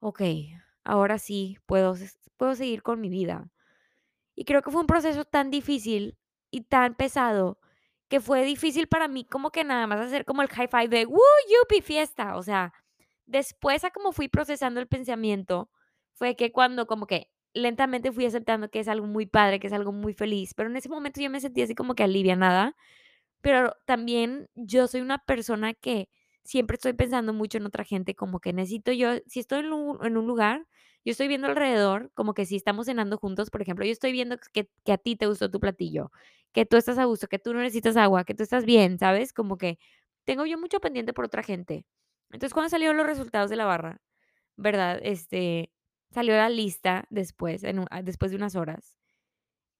okey, 0.00 0.54
ahora 0.84 1.18
sí 1.18 1.58
puedo 1.66 1.94
puedo 2.38 2.54
seguir 2.56 2.82
con 2.82 3.00
mi 3.00 3.08
vida. 3.10 3.50
Y 4.36 4.44
creo 4.44 4.62
que 4.62 4.70
fue 4.70 4.80
un 4.80 4.86
proceso 4.86 5.24
tan 5.24 5.50
difícil 5.50 6.16
y 6.50 6.62
tan 6.62 6.94
pesado 6.94 7.58
que 8.08 8.20
fue 8.20 8.44
difícil 8.44 8.88
para 8.88 9.08
mí 9.08 9.24
como 9.24 9.50
que 9.50 9.64
nada 9.64 9.86
más 9.86 10.00
hacer 10.00 10.24
como 10.24 10.42
el 10.42 10.48
high 10.48 10.68
five 10.68 10.88
de, 10.88 11.06
¡Woo, 11.06 11.20
yupi, 11.48 11.80
fiesta! 11.82 12.36
O 12.36 12.42
sea, 12.42 12.72
después 13.26 13.84
a 13.84 13.90
como 13.90 14.12
fui 14.12 14.28
procesando 14.28 14.80
el 14.80 14.88
pensamiento, 14.88 15.70
fue 16.14 16.36
que 16.36 16.52
cuando 16.52 16.86
como 16.86 17.06
que 17.06 17.30
lentamente 17.54 18.12
fui 18.12 18.26
aceptando 18.26 18.70
que 18.70 18.80
es 18.80 18.88
algo 18.88 19.06
muy 19.06 19.26
padre, 19.26 19.60
que 19.60 19.66
es 19.68 19.72
algo 19.72 19.92
muy 19.92 20.14
feliz, 20.14 20.54
pero 20.54 20.68
en 20.70 20.76
ese 20.76 20.88
momento 20.88 21.20
yo 21.20 21.30
me 21.30 21.40
sentí 21.40 21.62
así 21.62 21.74
como 21.74 21.94
que 21.94 22.02
alivianada, 22.04 22.76
pero 23.40 23.74
también 23.86 24.48
yo 24.54 24.86
soy 24.88 25.00
una 25.00 25.18
persona 25.18 25.74
que 25.74 26.08
siempre 26.44 26.74
estoy 26.76 26.92
pensando 26.94 27.32
mucho 27.32 27.58
en 27.58 27.66
otra 27.66 27.84
gente, 27.84 28.14
como 28.14 28.40
que 28.40 28.52
necesito 28.52 28.92
yo, 28.92 29.10
si 29.26 29.40
estoy 29.40 29.60
en 29.60 29.72
un, 29.72 30.26
lugar, 30.26 30.66
yo 31.04 31.12
estoy 31.12 31.28
viendo 31.28 31.46
alrededor, 31.48 32.10
como 32.14 32.34
que 32.34 32.46
si 32.46 32.56
estamos 32.56 32.86
cenando 32.86 33.16
juntos, 33.18 33.50
por 33.50 33.62
ejemplo, 33.62 33.84
yo 33.84 33.92
estoy 33.92 34.12
viendo 34.12 34.36
que, 34.52 34.68
que 34.84 34.92
a 34.92 34.98
ti 34.98 35.16
te 35.16 35.26
gustó 35.26 35.50
tu 35.50 35.60
platillo, 35.60 36.10
que 36.52 36.66
tú 36.66 36.76
estás 36.76 36.98
a 36.98 37.04
gusto, 37.04 37.28
que 37.28 37.38
tú 37.38 37.54
no 37.54 37.60
necesitas 37.60 37.96
agua, 37.96 38.24
que 38.24 38.34
tú 38.34 38.42
estás 38.42 38.64
bien, 38.64 38.98
¿sabes? 38.98 39.32
Como 39.32 39.56
que 39.58 39.78
tengo 40.24 40.46
yo 40.46 40.58
mucho 40.58 40.80
pendiente 40.80 41.12
por 41.12 41.24
otra 41.24 41.42
gente. 41.42 41.86
Entonces, 42.30 42.54
cuando 42.54 42.70
salieron 42.70 42.96
los 42.96 43.06
resultados 43.06 43.50
de 43.50 43.56
la 43.56 43.64
barra, 43.64 44.00
¿verdad? 44.56 45.00
Este, 45.02 45.72
salió 46.12 46.34
la 46.36 46.48
lista 46.50 47.06
después, 47.10 47.64
en 47.64 47.80
un- 47.80 47.86
ah, 47.90 48.02
después 48.02 48.30
de 48.32 48.36
unas 48.38 48.56
horas. 48.56 48.96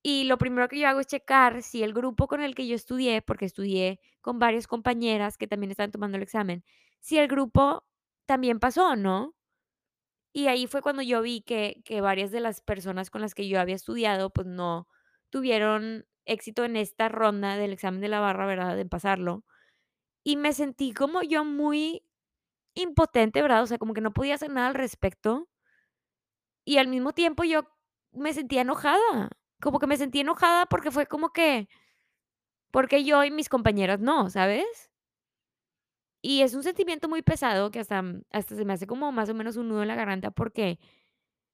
Y 0.03 0.25
lo 0.25 0.39
primero 0.39 0.69
que 0.69 0.79
yo 0.79 0.89
hago 0.89 1.01
es 1.01 1.07
checar 1.07 1.63
si 1.63 1.83
el 1.83 1.93
grupo 1.93 2.27
con 2.27 2.41
el 2.41 2.55
que 2.55 2.67
yo 2.67 2.75
estudié, 2.75 3.23
porque 3.23 3.45
estudié 3.47 4.01
con 4.23 4.39
varias 4.39 4.67
compañeras 4.67 5.37
que 5.39 5.47
también 5.47 5.71
estaban 5.71 5.91
tomando 5.93 6.17
el 6.17 6.23
examen, 6.23 6.65
si 7.01 7.19
el 7.19 7.29
grupo 7.29 7.85
también 8.27 8.61
pasó, 8.61 8.97
¿no? 8.97 9.35
Y 10.33 10.47
ahí 10.47 10.67
fue 10.67 10.83
cuando 10.83 11.03
yo 11.03 11.23
vi 11.23 11.43
que, 11.43 11.83
que 11.85 12.01
varias 12.01 12.31
de 12.31 12.41
las 12.41 12.61
personas 12.61 13.11
con 13.11 13.21
las 13.21 13.35
que 13.35 13.49
yo 13.49 13.61
había 13.61 13.75
estudiado, 13.75 14.31
pues 14.31 14.47
no 14.47 14.87
tuvieron 15.31 16.07
éxito 16.25 16.65
en 16.65 16.77
esta 16.77 17.09
ronda 17.09 17.57
del 17.57 17.73
examen 17.73 18.01
de 18.01 18.09
la 18.09 18.21
barra, 18.21 18.47
¿verdad? 18.47 18.77
De 18.77 18.87
pasarlo. 18.87 19.45
Y 20.25 20.37
me 20.37 20.53
sentí 20.53 20.93
como 20.95 21.23
yo 21.23 21.45
muy 21.45 22.05
impotente, 22.75 23.43
¿verdad? 23.43 23.63
O 23.63 23.67
sea, 23.67 23.79
como 23.79 23.95
que 23.95 24.01
no 24.03 24.13
podía 24.13 24.37
hacer 24.37 24.51
nada 24.51 24.69
al 24.69 24.75
respecto. 24.75 25.49
Y 26.65 26.79
al 26.79 26.89
mismo 26.89 27.13
tiempo 27.13 27.45
yo 27.45 27.63
me 28.13 28.33
sentía 28.33 28.63
enojada. 28.63 29.31
Como 29.61 29.79
que 29.79 29.87
me 29.87 29.97
sentí 29.97 30.21
enojada 30.21 30.67
porque 30.67 30.91
fue 30.91 31.07
como 31.07 31.33
que 31.33 31.69
Porque 32.73 33.05
yo 33.05 33.23
y 33.25 33.31
mis 33.31 33.49
compañeras 33.49 34.01
no, 34.01 34.29
¿sabes? 34.29 34.91
Y 36.23 36.43
es 36.43 36.55
un 36.55 36.63
sentimiento 36.63 37.09
muy 37.09 37.23
pesado 37.23 37.71
que 37.71 37.81
hasta, 37.81 38.03
mm, 38.03 38.23
hasta 38.31 38.55
se 38.57 38.65
me 38.65 38.73
hace 38.75 38.87
como 38.87 39.11
más 39.13 39.31
o 39.31 39.35
menos 39.35 39.57
un 39.57 39.69
nudo 39.69 39.83
en 39.83 39.89
la 39.89 39.95
garganta 39.95 40.31
porque 40.31 40.79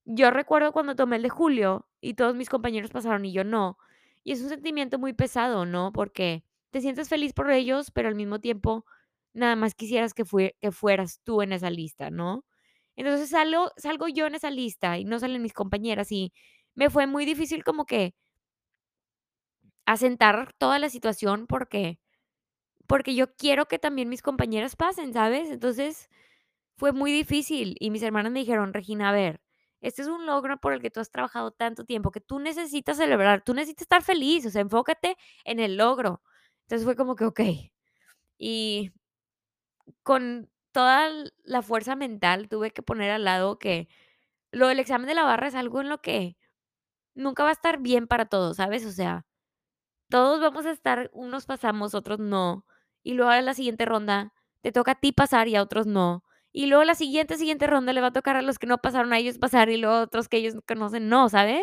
yo 0.05 0.31
recuerdo 0.33 0.73
cuando 0.73 0.97
tomé 0.97 1.17
el 1.17 1.23
de 1.23 1.31
julio 1.31 1.89
y 2.01 2.15
todos 2.15 2.37
mis 2.37 2.49
compañeros 2.51 2.91
pasaron 2.93 3.25
y 3.27 3.33
yo 3.33 3.45
no. 3.45 3.79
Y 4.25 4.33
es 4.33 4.43
un 4.43 4.51
sentimiento 4.51 4.99
muy 4.99 5.13
pesado, 5.15 5.67
¿no? 5.67 5.93
Porque 5.93 6.45
te 6.71 6.81
sientes 6.83 7.09
feliz 7.09 7.33
por 7.35 7.51
ellos, 7.51 7.91
pero 7.93 8.09
al 8.09 8.15
mismo 8.17 8.41
tiempo 8.41 8.87
nada 9.35 9.57
más 9.57 9.75
quisieras 9.75 10.15
que 10.15 10.25
fueras 10.73 11.21
tú 11.25 11.43
en 11.43 11.53
esa 11.53 11.71
lista, 11.71 12.11
¿no? 12.11 12.45
Entonces 12.97 13.31
salgo, 13.31 13.73
salgo 13.77 14.09
yo 14.09 14.27
en 14.27 14.35
esa 14.37 14.51
lista 14.51 14.99
y 14.99 15.05
no 15.05 15.19
salen 15.19 15.43
mis 15.43 15.53
compañeras 15.55 16.13
y 16.13 16.33
me 16.77 16.91
fue 16.91 17.07
muy 17.09 17.25
difícil 17.27 17.65
como 17.65 17.87
que 17.87 18.15
asentar 19.87 20.53
toda 20.59 20.79
la 20.79 20.89
situación 20.91 21.47
porque 21.47 21.99
Porque 22.89 23.15
yo 23.17 23.35
quiero 23.37 23.67
que 23.69 23.79
también 23.81 24.09
mis 24.11 24.23
compañeras 24.23 24.77
pasen, 24.77 25.13
¿sabes? 25.15 25.51
Entonces, 25.51 26.11
fue 26.79 26.93
muy 26.93 27.13
difícil, 27.13 27.77
y 27.81 27.91
mis 27.91 28.03
hermanas 28.03 28.33
me 28.33 28.41
dijeron: 28.41 28.75
"Regina, 28.75 29.11
a 29.11 29.13
ver, 29.13 29.41
este 29.83 30.03
es 30.03 30.09
un 30.09 30.27
logro 30.27 30.59
por 30.61 30.73
el 30.75 30.83
que 30.83 30.91
tú 30.93 31.01
has 31.01 31.11
trabajado 31.13 31.53
tanto 31.53 31.85
tiempo, 31.87 32.13
que 32.13 32.21
tú 32.23 32.39
necesitas 32.41 32.99
celebrar, 32.99 33.43
tú 33.45 33.55
necesitas 33.55 33.83
estar 33.85 34.03
feliz, 34.05 34.47
o 34.47 34.51
sea, 34.51 34.63
enfócate 34.63 35.17
en 35.45 35.61
el 35.61 35.77
logro". 35.79 36.23
Entonces, 36.65 36.85
fue 36.87 36.97
como 36.97 37.17
que 37.17 37.27
okey. 37.27 37.73
Y 38.39 38.93
con 40.03 40.51
toda 40.73 41.11
la 41.45 41.63
fuerza 41.63 41.97
mental 41.97 42.49
tuve 42.49 42.71
que 42.73 42.83
poner 42.83 43.11
al 43.11 43.25
lado 43.25 43.59
que 43.59 43.89
lo 44.53 44.69
del 44.69 44.81
examen 44.81 45.09
de 45.09 45.15
la 45.15 45.25
barra 45.25 45.49
es 45.49 45.55
algo 45.55 45.81
en 45.81 45.89
lo 45.91 46.01
que 46.03 46.37
nunca 47.17 47.45
va 47.45 47.51
a 47.51 47.55
estar 47.55 47.81
bien 47.81 48.09
para 48.09 48.27
todos, 48.27 48.59
¿sabes? 48.59 48.87
O 48.87 48.93
sea, 48.93 49.27
Todos 50.11 50.41
vamos 50.41 50.67
a 50.67 50.71
estar, 50.73 51.11
unos 51.13 51.47
pasamos, 51.47 51.95
otros 51.95 52.19
no. 52.21 52.65
Y 53.03 53.15
luego 53.15 53.31
a 53.33 53.41
la 53.43 53.55
siguiente 53.55 53.85
ronda 53.85 54.33
te 54.63 54.73
toca 54.73 54.93
a 54.93 54.95
ti 55.01 55.13
pasar 55.13 55.49
y 55.49 55.57
a 55.57 55.63
otros 55.63 55.87
no. 55.87 56.23
Y 56.53 56.67
luego 56.67 56.85
la 56.85 56.95
siguiente, 56.95 57.37
siguiente 57.37 57.67
ronda 57.67 57.93
le 57.93 58.01
va 58.01 58.09
a 58.09 58.13
tocar 58.13 58.37
a 58.37 58.43
los 58.43 58.59
que 58.59 58.67
no 58.67 58.79
pasaron 58.79 59.13
a 59.13 59.19
ellos 59.19 59.39
pasar 59.39 59.69
y 59.71 59.77
luego 59.79 59.97
a 59.97 60.03
otros 60.03 60.29
que 60.29 60.39
ellos 60.39 60.55
no 60.55 60.63
conocen 60.67 61.09
no, 61.09 61.29
¿sabes? 61.29 61.63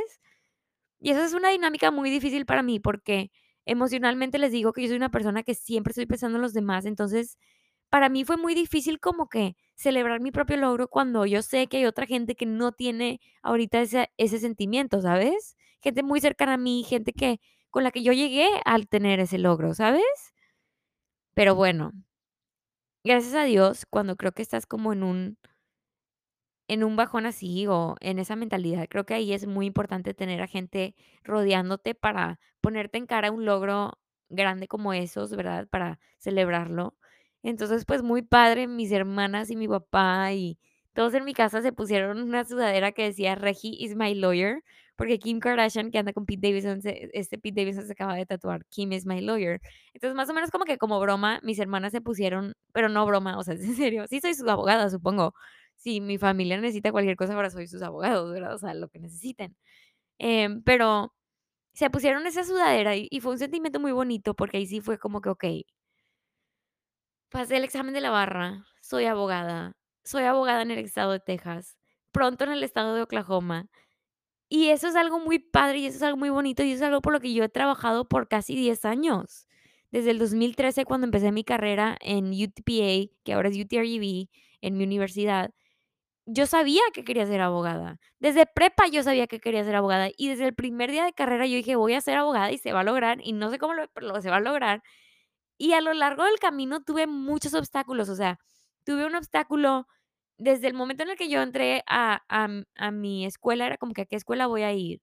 Y 0.99 1.11
esa 1.11 1.25
es 1.25 1.33
una 1.33 1.49
dinámica 1.49 1.91
muy 1.91 2.09
difícil 2.09 2.45
para 2.45 2.63
mí 2.63 2.79
porque 2.79 3.31
emocionalmente 3.65 4.39
les 4.39 4.51
digo 4.51 4.73
que 4.73 4.81
yo 4.83 4.87
soy 4.89 4.97
una 4.97 5.11
persona 5.11 5.43
que 5.43 5.55
siempre 5.55 5.91
estoy 5.91 6.05
pensando 6.05 6.37
en 6.37 6.41
los 6.43 6.53
demás. 6.53 6.85
Entonces, 6.85 7.37
para 7.93 8.09
mí 8.09 8.25
fue 8.25 8.37
muy 8.37 8.55
difícil 8.55 8.99
como 8.99 9.29
que 9.29 9.55
celebrar 9.75 10.19
mi 10.19 10.31
propio 10.31 10.57
logro 10.57 10.87
cuando 10.87 11.27
yo 11.27 11.43
sé 11.43 11.67
que 11.67 11.77
hay 11.77 11.85
otra 11.85 12.07
gente 12.07 12.33
que 12.33 12.47
no 12.47 12.71
tiene 12.71 13.21
ahorita 13.43 13.81
ese, 13.81 14.09
ese 14.17 14.39
sentimiento, 14.39 14.99
¿sabes? 14.99 15.55
Gente 15.79 16.01
muy 16.01 16.19
cercana 16.19 16.55
a 16.55 16.57
mí, 16.57 16.83
gente 16.83 17.13
que 17.13 17.39
con 17.69 17.83
la 17.83 17.91
que 17.91 18.01
yo 18.01 18.11
llegué 18.11 18.49
al 18.65 18.87
tener 18.87 19.19
ese 19.19 19.37
logro, 19.37 19.75
¿sabes? 19.75 20.03
Pero 21.35 21.53
bueno, 21.55 21.91
gracias 23.03 23.33
a 23.35 23.43
Dios, 23.43 23.85
cuando 23.89 24.15
creo 24.17 24.31
que 24.33 24.41
estás 24.41 24.65
como 24.65 24.93
en 24.93 25.03
un 25.03 25.37
en 26.67 26.83
un 26.83 26.95
bajón 26.95 27.25
así 27.25 27.67
o 27.67 27.95
en 27.99 28.19
esa 28.19 28.35
mentalidad, 28.35 28.87
creo 28.89 29.05
que 29.05 29.13
ahí 29.13 29.33
es 29.33 29.45
muy 29.47 29.65
importante 29.65 30.13
tener 30.13 30.41
a 30.41 30.47
gente 30.47 30.95
rodeándote 31.23 31.93
para 31.95 32.39
ponerte 32.61 32.97
en 32.97 33.05
cara 33.05 33.31
un 33.31 33.45
logro 33.45 33.93
grande 34.29 34.67
como 34.67 34.93
esos, 34.93 35.35
¿verdad? 35.35 35.67
Para 35.69 35.99
celebrarlo. 36.17 36.95
Entonces, 37.43 37.85
pues 37.85 38.03
muy 38.03 38.21
padre, 38.23 38.67
mis 38.67 38.91
hermanas 38.91 39.49
y 39.51 39.55
mi 39.57 39.67
papá 39.67 40.31
y 40.33 40.57
todos 40.93 41.13
en 41.15 41.25
mi 41.25 41.33
casa 41.33 41.61
se 41.61 41.73
pusieron 41.73 42.21
una 42.21 42.45
sudadera 42.45 42.91
que 42.91 43.03
decía 43.03 43.35
Reggie 43.35 43.75
is 43.83 43.95
my 43.95 44.13
lawyer, 44.15 44.63
porque 44.95 45.19
Kim 45.19 45.39
Kardashian, 45.39 45.91
que 45.91 45.97
anda 45.99 46.13
con 46.13 46.25
Pete 46.25 46.47
Davidson, 46.47 46.81
se- 46.81 47.09
este 47.13 47.37
Pete 47.39 47.61
Davidson 47.61 47.85
se 47.85 47.93
acaba 47.93 48.15
de 48.15 48.25
tatuar 48.25 48.65
Kim 48.67 48.91
is 48.93 49.05
my 49.05 49.19
lawyer. 49.21 49.59
Entonces, 49.93 50.15
más 50.15 50.29
o 50.29 50.33
menos 50.33 50.51
como 50.51 50.65
que 50.65 50.77
como 50.77 50.99
broma, 50.99 51.39
mis 51.43 51.59
hermanas 51.59 51.91
se 51.91 52.01
pusieron, 52.01 52.53
pero 52.73 52.89
no 52.89 53.05
broma, 53.05 53.37
o 53.37 53.43
sea, 53.43 53.55
es 53.55 53.61
en 53.63 53.75
serio, 53.75 54.05
sí 54.07 54.21
soy 54.21 54.33
su 54.35 54.49
abogada, 54.49 54.89
supongo 54.89 55.33
si 55.75 55.99
mi 56.01 56.17
familia 56.17 56.57
necesita 56.59 56.91
cualquier 56.91 57.17
cosa, 57.17 57.33
ahora 57.33 57.49
soy 57.49 57.67
sus 57.67 57.81
abogados, 57.81 58.31
¿verdad? 58.31 58.53
O 58.55 58.57
sea, 58.57 58.73
lo 58.73 58.87
que 58.89 58.99
necesiten. 58.99 59.55
Em, 60.19 60.63
pero 60.63 61.13
se 61.73 61.89
pusieron 61.89 62.27
esa 62.27 62.43
sudadera 62.45 62.95
y, 62.95 63.07
y 63.11 63.21
fue 63.21 63.33
un 63.33 63.39
sentimiento 63.39 63.79
muy 63.79 63.91
bonito 63.93 64.35
porque 64.35 64.57
ahí 64.57 64.67
sí 64.67 64.81
fue 64.81 64.99
como 64.99 65.21
que, 65.21 65.29
ok, 65.29 65.45
pasé 67.33 67.57
el 67.57 67.65
examen 67.65 67.95
de 67.95 68.01
la 68.01 68.11
barra, 68.11 68.65
soy 68.81 69.05
abogada, 69.07 69.73
soy 70.05 70.23
abogada 70.25 70.63
en 70.63 70.71
el 70.71 70.79
estado 70.79 71.13
de 71.13 71.21
Texas, 71.21 71.77
pronto 72.13 72.45
en 72.45 72.51
el 72.53 72.63
estado 72.63 72.95
de 72.95 73.03
Oklahoma. 73.03 73.67
Y 74.49 74.69
eso 74.69 74.87
es 74.87 74.95
algo 74.95 75.19
muy 75.19 75.39
padre 75.39 75.79
y 75.79 75.87
eso 75.87 75.97
es 75.97 76.03
algo 76.03 76.17
muy 76.17 76.29
bonito 76.29 76.63
y 76.63 76.71
eso 76.73 76.83
es 76.85 76.89
algo 76.89 77.01
por 77.01 77.13
lo 77.13 77.19
que 77.21 77.33
yo 77.33 77.43
he 77.43 77.49
trabajado 77.49 78.07
por 78.07 78.27
casi 78.27 78.55
10 78.55 78.85
años. 78.85 79.47
Desde 79.91 80.11
el 80.11 80.19
2013, 80.19 80.85
cuando 80.85 81.05
empecé 81.05 81.31
mi 81.31 81.43
carrera 81.43 81.97
en 82.01 82.31
UTPA, 82.31 83.13
que 83.23 83.33
ahora 83.33 83.49
es 83.49 83.57
UTRGV, 83.57 84.29
en 84.61 84.77
mi 84.77 84.83
universidad, 84.85 85.51
Yo 86.25 86.45
sabía 86.47 86.81
que 86.93 87.03
quería 87.03 87.25
ser 87.25 87.41
abogada. 87.41 87.99
Desde 88.19 88.45
prepa 88.45 88.87
yo 88.87 89.03
sabía 89.03 89.27
que 89.27 89.39
quería 89.41 89.63
ser 89.65 89.75
abogada 89.75 90.09
y 90.17 90.29
desde 90.29 90.45
el 90.45 90.55
primer 90.55 90.89
día 90.91 91.03
de 91.05 91.13
carrera 91.13 91.45
yo 91.47 91.55
dije: 91.57 91.75
"Voy 91.75 91.93
a 91.95 92.01
ser 92.01 92.15
abogada 92.17 92.51
y 92.51 92.57
se 92.59 92.71
va 92.73 92.79
a 92.81 92.83
lograr", 92.83 93.19
y 93.23 93.33
no 93.33 93.49
sé 93.49 93.59
cómo 93.59 93.73
lo 93.73 93.87
pero 93.93 94.21
se 94.21 94.29
va 94.29 94.37
a 94.37 94.39
lograr. 94.39 94.83
Y 95.59 95.73
a 95.73 95.81
lo 95.81 95.93
largo 95.93 96.23
del 96.25 96.39
camino 96.39 96.81
tuve 96.83 97.07
muchos 97.07 97.53
obstáculos, 97.53 98.09
o 98.09 98.15
sea, 98.15 98.39
tuve 98.83 99.05
un 99.05 99.15
obstáculo 99.15 99.87
desde 100.37 100.67
el 100.67 100.73
momento 100.73 101.03
en 101.03 101.11
el 101.11 101.17
que 101.17 101.29
yo 101.29 101.41
entré 101.41 101.83
a 101.87 102.21
a 102.29 102.47
a 102.75 102.91
mi 102.91 103.25
escuela, 103.25 103.65
era 103.67 103.77
como 103.77 103.93
que: 103.93 104.01
"¿A 104.03 104.05
qué 104.05 104.15
escuela 104.15 104.47
voy 104.47 104.63
a 104.63 104.73
ir?". 104.73 105.01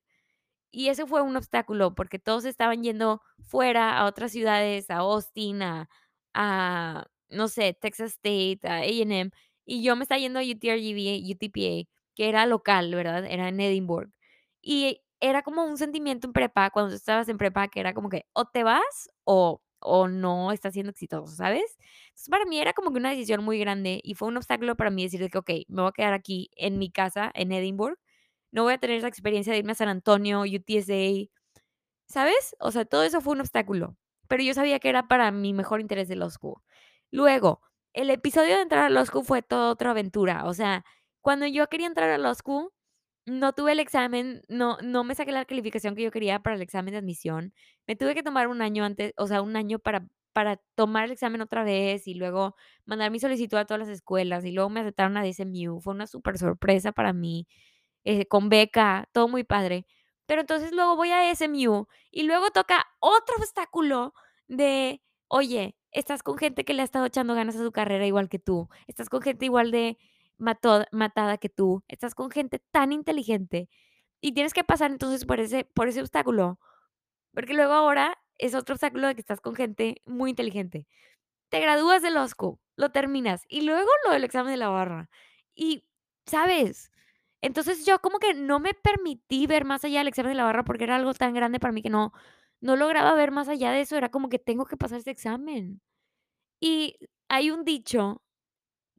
Y 0.73 0.89
eso 0.89 1.07
fue 1.09 1.23
un 1.23 1.37
obstáculo, 1.37 1.95
porque 1.95 2.19
todos 2.21 2.45
estaban 2.47 2.83
yendo 2.85 3.23
fuera 3.41 3.99
a 3.99 4.07
otras 4.07 4.33
ciudades, 4.33 4.91
a 4.91 4.99
Austin, 4.99 5.63
a 5.63 5.89
a, 6.35 7.07
no 7.31 7.49
sé, 7.49 7.75
Texas 7.81 8.13
State, 8.15 8.61
a 8.69 8.77
A&M, 8.79 9.31
y 9.67 9.83
yo 9.85 9.97
me 9.97 10.05
estaba 10.05 10.19
yendo 10.21 10.41
a 10.41 10.43
UTRGV, 10.43 11.23
UTPA, 11.35 11.91
que 12.17 12.29
era 12.31 12.47
local, 12.47 12.95
¿verdad? 12.95 13.27
Era 13.27 13.49
en 13.49 13.61
Edinburgh. 13.61 14.13
Y 14.63 15.03
era 15.21 15.43
como 15.43 15.65
un 15.65 15.79
sentimiento 15.79 16.27
en 16.29 16.33
prepa, 16.35 16.71
cuando 16.71 16.95
estabas 16.97 17.29
en 17.31 17.39
prepa, 17.39 17.69
que 17.69 17.81
era 17.81 17.95
como 17.95 18.09
que 18.11 18.27
o 18.35 18.47
te 18.47 18.65
vas 18.65 19.11
o 19.25 19.63
o 19.81 20.09
no 20.09 20.53
estás 20.53 20.75
siendo 20.75 20.91
exitoso, 20.91 21.35
¿sabes? 21.35 21.77
Entonces, 22.11 22.29
para 22.31 22.45
mí 22.47 22.61
era 22.61 22.73
como 22.75 22.91
que 22.93 22.99
una 22.99 23.11
decisión 23.11 23.45
muy 23.45 23.59
grande 23.59 24.01
y 24.05 24.15
fue 24.15 24.29
un 24.29 24.37
obstáculo 24.37 24.77
para 24.77 24.91
mí 24.91 25.03
decir 25.05 25.21
de 25.21 25.31
que: 25.31 25.39
"Okey, 25.39 25.67
me 25.69 25.83
voy 25.83 25.89
a 25.91 25.93
quedar 25.93 26.13
aquí 26.15 26.51
en 26.57 26.79
mi 26.79 26.91
casa 26.91 27.31
en 27.35 27.53
Edinburgh 27.53 27.99
no 28.53 28.65
voy 28.65 28.75
a 28.75 28.79
tener 28.79 28.97
esa 28.99 29.09
experiencia 29.09 29.53
de 29.53 29.61
irme 29.61 29.73
a 29.73 29.75
San 29.77 29.89
Antonio, 29.89 30.43
UTSA, 30.43 31.31
¿sabes? 32.07 32.57
O 32.61 32.71
sea, 32.73 32.85
todo 32.85 33.05
eso 33.05 33.21
fue 33.21 33.35
un 33.35 33.41
obstáculo, 33.41 33.97
pero 34.29 34.43
yo 34.43 34.55
sabía 34.55 34.79
que 34.81 34.89
era 34.89 35.09
para 35.09 35.31
mi 35.33 35.53
mejor 35.55 35.81
interés 35.81 36.09
de 36.09 36.17
school. 36.31 36.57
Luego, 37.11 37.61
el 37.93 38.11
episodio 38.11 38.57
de 38.57 38.63
entrar 38.63 38.97
a 38.97 39.07
school 39.07 39.25
fue 39.25 39.43
toda 39.43 39.71
otra 39.73 39.91
aventura, 39.93 40.45
o 40.47 40.55
sea, 40.55 40.85
cuando 41.23 41.47
yo 41.47 41.67
quería 41.69 41.87
entrar 41.87 42.11
a 42.11 42.35
school, 42.35 42.71
no 43.31 43.53
tuve 43.55 43.73
el 43.73 43.81
examen, 43.81 44.43
no 44.49 44.79
no 44.83 45.05
me 45.05 45.15
saqué 45.15 45.33
la 45.33 45.45
calificación 45.45 45.95
que 45.95 46.03
yo 46.03 46.11
quería 46.11 46.41
para 46.43 46.57
el 46.57 46.63
examen 46.63 46.93
de 46.93 46.99
admisión. 46.99 47.55
Me 47.87 47.97
tuve 47.97 48.15
que 48.15 48.23
tomar 48.23 48.49
un 48.49 48.63
año 48.63 48.85
antes, 48.85 49.13
o 49.17 49.27
sea, 49.27 49.43
un 49.43 49.57
año 49.57 49.79
para 49.79 50.07
para 50.33 50.57
tomar 50.77 51.07
el 51.07 51.13
examen 51.13 51.41
otra 51.41 51.65
vez 51.65 52.07
y 52.07 52.15
luego 52.15 52.55
mandar 52.85 53.11
mi 53.11 53.19
solicitud 53.21 53.57
a 53.59 53.65
todas 53.67 53.81
las 53.81 53.89
escuelas 53.89 54.45
y 54.45 54.53
luego 54.53 54.71
me 54.71 54.81
aceptaron 54.81 55.17
a 55.17 55.25
DSMU. 55.25 55.81
Fue 55.81 55.93
una 55.95 56.07
súper 56.07 56.39
sorpresa 56.39 56.93
para 56.93 57.13
mí, 57.13 57.49
eh, 58.05 58.27
con 58.27 58.49
beca, 58.49 59.09
todo 59.13 59.29
muy 59.29 59.45
padre. 59.45 59.87
Pero 60.27 60.43
entonces 60.43 60.73
luego 60.73 60.97
voy 60.97 61.11
a 61.11 61.35
SMU 61.35 61.89
y 62.11 62.23
luego 62.25 62.51
toca 62.51 62.87
otro 63.01 63.37
obstáculo 63.39 64.15
de, 64.49 65.03
oye, 65.29 65.77
estás 65.93 66.23
con 66.23 66.39
gente 66.39 66.65
que 66.65 66.75
le 66.75 66.83
ha 66.83 66.85
estado 66.85 67.07
echando 67.07 67.35
ganas 67.35 67.57
a 67.57 67.65
su 67.65 67.73
carrera 67.73 68.07
igual 68.07 68.29
que 68.29 68.39
tú, 68.39 68.69
estás 68.87 69.09
con 69.09 69.23
gente 69.23 69.47
igual 69.47 69.71
de 69.73 69.99
matada 70.41 71.39
que 71.39 71.49
tú, 71.49 71.85
estás 71.89 72.15
con 72.15 72.31
gente 72.31 72.61
tan 72.73 72.93
inteligente 72.93 73.69
y 74.21 74.33
tienes 74.33 74.55
que 74.55 74.65
pasar 74.65 74.91
entonces 74.91 75.25
por 75.25 75.41
ese 75.41 75.65
por 75.65 75.89
ese 75.89 76.01
obstáculo, 76.01 76.59
porque 77.35 77.55
luego 77.55 77.75
ahora 77.75 78.19
es 78.39 78.55
otro 78.55 78.75
obstáculo 78.75 79.09
de 79.09 79.15
que 79.15 79.21
estás 79.23 79.41
con 79.41 79.55
gente 79.55 80.03
muy 80.07 80.31
inteligente. 80.31 80.87
Te 81.51 81.61
gradúas 81.61 82.03
de 82.03 82.11
law 82.11 82.29
school, 82.29 82.59
lo 82.77 82.91
terminas 82.93 83.45
y 83.49 83.63
luego 83.63 83.91
lo 84.07 84.13
del 84.13 84.25
examen 84.25 84.53
de 84.53 84.59
la 84.59 84.69
barra 84.71 85.11
y, 85.55 85.85
¿sabes? 86.27 86.93
Entonces 87.43 87.87
yo 87.87 88.01
como 88.01 88.19
que 88.19 88.35
no 88.35 88.61
me 88.61 88.75
permití 88.75 89.47
ver 89.47 89.65
más 89.65 89.85
allá 89.85 90.01
del 90.01 90.09
examen 90.09 90.33
de 90.33 90.37
la 90.37 90.45
barra 90.45 90.65
porque 90.65 90.85
era 90.85 90.97
algo 90.97 91.15
tan 91.15 91.35
grande 91.35 91.61
para 91.61 91.73
mí 91.73 91.83
que 91.83 91.91
no 91.91 92.13
no 92.61 92.77
lograba 92.77 93.15
ver 93.15 93.31
más 93.33 93.49
allá 93.49 93.73
de 93.73 93.83
eso, 93.83 93.97
era 93.97 94.11
como 94.11 94.29
que 94.29 94.39
tengo 94.39 94.67
que 94.67 94.77
pasar 94.77 94.99
ese 94.99 95.11
examen. 95.11 95.81
Y 96.61 96.97
hay 97.29 97.51
un 97.51 97.65
dicho 97.65 98.23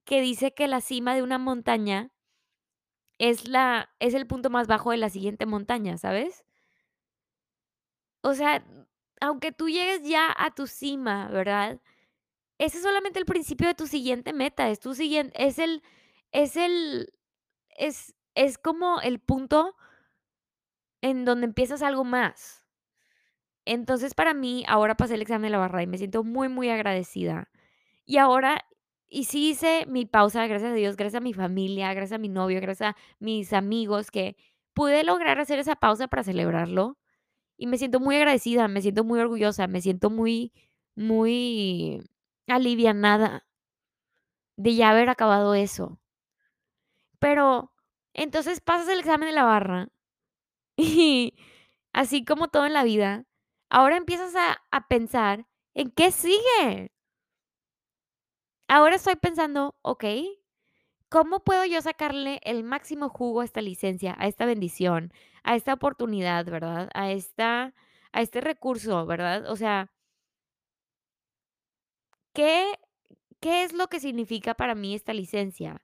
que 0.06 0.22
dice 0.22 0.54
que 0.54 0.68
la 0.68 0.82
cima 0.82 1.16
de 1.16 1.24
una 1.24 1.38
montaña 1.38 2.12
es 3.20 3.48
la 3.48 3.90
es 4.00 4.14
el 4.14 4.28
punto 4.28 4.50
más 4.50 4.68
bajo 4.68 4.92
de 4.92 4.98
la 4.98 5.10
siguiente 5.10 5.46
montaña, 5.46 5.98
¿sabes? 5.98 6.44
O 8.24 8.34
sea, 8.34 8.64
aunque 9.20 9.52
tú 9.52 9.70
llegues 9.70 10.04
ya 10.04 10.34
a 10.38 10.52
tu 10.54 10.68
cima, 10.68 11.28
¿verdad? 11.30 11.80
Ese 12.60 12.78
es 12.78 12.84
solamente 12.84 13.20
el 13.20 13.26
principio 13.26 13.68
de 13.68 13.76
tu 13.76 13.88
siguiente 13.88 14.34
meta, 14.34 14.70
es 14.70 14.80
tu 14.80 14.96
siguiente 14.96 15.34
es 15.44 15.60
el 15.60 15.84
es 16.32 16.58
el 16.58 17.14
es 17.78 18.16
es 18.36 18.58
como 18.60 19.02
el 19.02 19.20
punto 19.20 19.76
en 21.04 21.26
donde 21.26 21.46
empiezas 21.46 21.82
algo 21.82 22.04
más. 22.04 22.64
Entonces, 23.68 24.14
para 24.16 24.34
mí, 24.34 24.64
ahora 24.68 24.96
pasé 24.96 25.16
el 25.16 25.22
examen 25.22 25.44
de 25.44 25.50
la 25.52 25.58
barra 25.60 25.84
y 25.84 25.88
me 25.88 25.98
siento 25.98 26.24
muy, 26.24 26.50
muy 26.50 26.70
agradecida. 26.70 27.50
Y 28.06 28.18
ahora, 28.18 28.66
y 29.12 29.26
sí 29.26 29.50
hice 29.50 29.86
mi 29.88 30.06
pausa, 30.06 30.48
gracias 30.48 30.72
a 30.72 30.76
Dios, 30.76 30.96
gracias 30.96 31.20
a 31.20 31.24
mi 31.24 31.34
familia, 31.34 31.94
gracias 31.94 32.16
a 32.18 32.18
mi 32.18 32.30
novio, 32.30 32.62
gracias 32.62 32.92
a 32.96 32.98
mis 33.20 33.52
amigos, 33.52 34.10
que 34.10 34.38
pude 34.74 35.04
lograr 35.04 35.38
hacer 35.40 35.60
esa 35.60 35.76
pausa 35.76 36.08
para 36.08 36.24
celebrarlo. 36.24 36.98
Y 37.58 37.68
me 37.68 37.78
siento 37.78 38.00
muy 38.00 38.16
agradecida, 38.16 38.68
me 38.70 38.82
siento 38.82 39.04
muy 39.04 39.20
orgullosa, 39.20 39.68
me 39.68 39.82
siento 39.82 40.10
muy, 40.10 40.54
muy 40.96 42.02
alivianada 42.48 43.46
de 44.56 44.76
ya 44.76 44.92
haber 44.92 45.10
acabado 45.10 45.56
eso. 45.56 46.00
Pero 47.20 47.74
entonces 48.14 48.62
pasas 48.62 48.88
el 48.88 49.00
examen 49.00 49.28
de 49.30 49.36
la 49.36 49.44
barra 49.44 49.90
y 50.78 51.36
así 51.94 52.26
como 52.26 52.48
todo 52.50 52.66
en 52.66 52.74
la 52.74 52.84
vida, 52.86 53.26
ahora 53.70 53.98
empiezas 53.98 54.36
a, 54.36 54.62
a 54.72 54.88
pensar 54.88 55.48
en 55.74 55.92
qué 55.92 56.12
sigue. 56.12 56.92
Ahora 58.74 58.96
estoy 58.96 59.18
pensando, 59.18 59.76
ok, 59.82 60.06
¿cómo 61.10 61.42
puedo 61.44 61.66
yo 61.66 61.82
sacarle 61.82 62.40
el 62.44 62.64
máximo 62.64 63.10
jugo 63.10 63.42
a 63.42 63.46
esta 63.46 63.62
licencia, 63.62 64.16
a 64.18 64.28
esta 64.28 64.46
bendición, 64.46 65.12
a 65.44 65.56
esta 65.58 65.74
oportunidad, 65.74 66.46
¿verdad? 66.46 66.90
A 66.94 67.12
esta, 67.12 67.74
a 68.14 68.22
este 68.22 68.40
recurso, 68.40 69.06
¿verdad? 69.06 69.50
O 69.52 69.58
sea, 69.58 69.92
¿qué, 72.34 72.80
qué 73.42 73.64
es 73.64 73.74
lo 73.74 73.88
que 73.88 74.00
significa 74.00 74.54
para 74.56 74.76
mí 74.76 74.96
esta 74.96 75.14
licencia? 75.14 75.82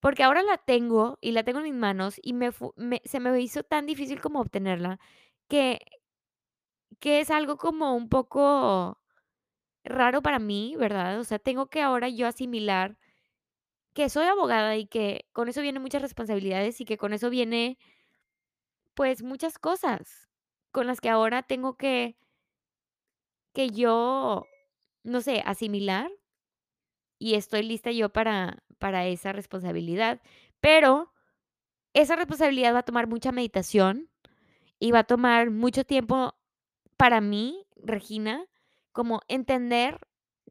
Porque 0.00 0.24
ahora 0.24 0.42
la 0.42 0.58
tengo 0.58 1.18
y 1.20 1.32
la 1.32 1.44
tengo 1.44 1.60
en 1.60 1.66
mis 1.66 1.74
manos 1.74 2.20
y 2.22 2.34
me, 2.34 2.50
se 3.04 3.20
me 3.20 3.40
hizo 3.40 3.62
tan 3.64 3.86
difícil 3.86 4.20
como 4.20 4.40
obtenerla 4.40 5.00
que, 5.48 5.80
que 7.00 7.20
es 7.20 7.30
algo 7.30 7.56
como 7.56 7.94
un 7.94 8.08
poco 8.08 9.01
raro 9.84 10.22
para 10.22 10.38
mí, 10.38 10.74
¿verdad? 10.78 11.18
O 11.20 11.24
sea, 11.24 11.38
tengo 11.38 11.68
que 11.68 11.82
ahora 11.82 12.08
yo 12.08 12.26
asimilar 12.26 12.98
que 13.94 14.08
soy 14.08 14.26
abogada 14.26 14.76
y 14.76 14.86
que 14.86 15.26
con 15.32 15.48
eso 15.48 15.62
vienen 15.62 15.82
muchas 15.82 16.02
responsabilidades 16.02 16.80
y 16.80 16.84
que 16.84 16.98
con 16.98 17.12
eso 17.12 17.30
viene, 17.30 17.78
pues, 18.94 19.22
muchas 19.22 19.58
cosas 19.58 20.28
con 20.72 20.86
las 20.86 21.00
que 21.00 21.08
ahora 21.10 21.42
tengo 21.42 21.76
que 21.76 22.16
que 23.54 23.68
yo, 23.70 24.46
no 25.04 25.20
sé, 25.20 25.42
asimilar 25.44 26.10
y 27.18 27.34
estoy 27.34 27.62
lista 27.62 27.90
yo 27.92 28.10
para 28.10 28.62
para 28.78 29.06
esa 29.06 29.32
responsabilidad. 29.32 30.20
Pero 30.60 31.12
esa 31.94 32.16
responsabilidad 32.16 32.74
va 32.74 32.80
a 32.80 32.84
tomar 32.84 33.06
mucha 33.06 33.32
meditación 33.32 34.10
y 34.80 34.92
va 34.92 35.00
a 35.00 35.04
tomar 35.04 35.50
mucho 35.50 35.84
tiempo 35.84 36.34
para 36.96 37.20
mí, 37.20 37.66
Regina, 37.76 38.46
como 38.92 39.20
entender 39.28 39.98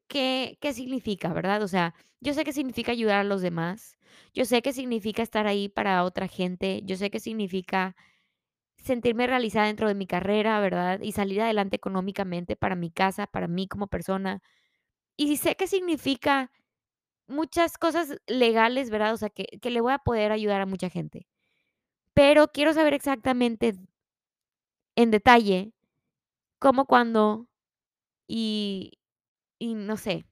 qué 0.08 0.58
qué 0.62 0.74
significa, 0.74 1.34
¿verdad? 1.34 1.64
O 1.64 1.68
sea, 1.70 1.96
yo 2.22 2.34
sé 2.34 2.44
qué 2.46 2.54
significa 2.54 2.92
ayudar 2.94 3.20
a 3.20 3.24
los 3.26 3.42
demás, 3.42 3.98
yo 4.34 4.46
sé 4.46 4.62
qué 4.62 4.74
significa 4.74 5.24
estar 5.24 5.48
ahí 5.48 5.70
para 5.70 6.04
otra 6.06 6.28
gente, 6.28 6.82
yo 6.86 6.96
sé 6.98 7.12
qué 7.12 7.20
significa 7.20 7.96
sentirme 8.78 9.28
realizada 9.28 9.68
dentro 9.68 9.88
de 9.88 9.96
mi 9.96 10.08
carrera, 10.08 10.60
¿verdad? 10.62 11.00
Y 11.02 11.12
salir 11.14 11.42
adelante 11.42 11.76
económicamente 11.78 12.56
para 12.56 12.76
mi 12.76 12.92
casa, 12.92 13.28
para 13.28 13.48
mí 13.48 13.68
como 13.68 13.88
persona. 13.88 14.42
Y 15.18 15.38
sé 15.38 15.56
qué 15.56 15.68
significa 15.68 16.52
muchas 17.28 17.78
cosas 17.78 18.18
legales, 18.28 18.90
¿verdad? 18.92 19.14
O 19.14 19.18
sea, 19.18 19.30
que 19.32 19.46
que 19.62 19.72
le 19.72 19.82
voy 19.82 19.94
a 19.94 20.00
poder 20.00 20.32
ayudar 20.34 20.62
a 20.62 20.66
mucha 20.68 20.90
gente. 20.90 21.28
Pero 22.16 22.50
quiero 22.50 22.74
saber 22.74 22.94
exactamente 22.96 23.76
en 24.96 25.12
detalle 25.12 25.74
cómo, 26.60 26.86
cuándo 26.88 27.48
y 28.32 29.00
y 29.60 29.76
no 29.76 29.98
sé. 29.98 30.26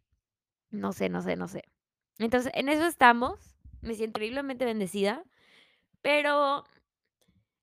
No 0.72 0.94
sé, 0.94 1.10
no 1.10 1.22
sé, 1.22 1.36
no 1.38 1.48
sé. 1.50 1.64
Entonces, 2.20 2.52
en 2.56 2.70
eso 2.70 2.86
estamos. 2.88 3.40
Me 3.82 3.96
siento 3.96 4.20
increíblemente 4.20 4.66
bendecida, 4.66 5.24
pero 6.02 6.66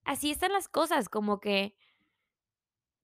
así 0.06 0.30
están 0.30 0.52
las 0.52 0.68
cosas, 0.68 1.08
como 1.08 1.40
que 1.40 1.74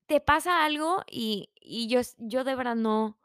te 0.09 0.21
pasa 0.21 0.64
algo 0.64 1.03
y 1.11 1.51
y 1.61 1.87
yo 1.88 2.01
yo 2.18 2.45
de 2.45 2.55
verdad 2.57 2.75
no 2.77 3.18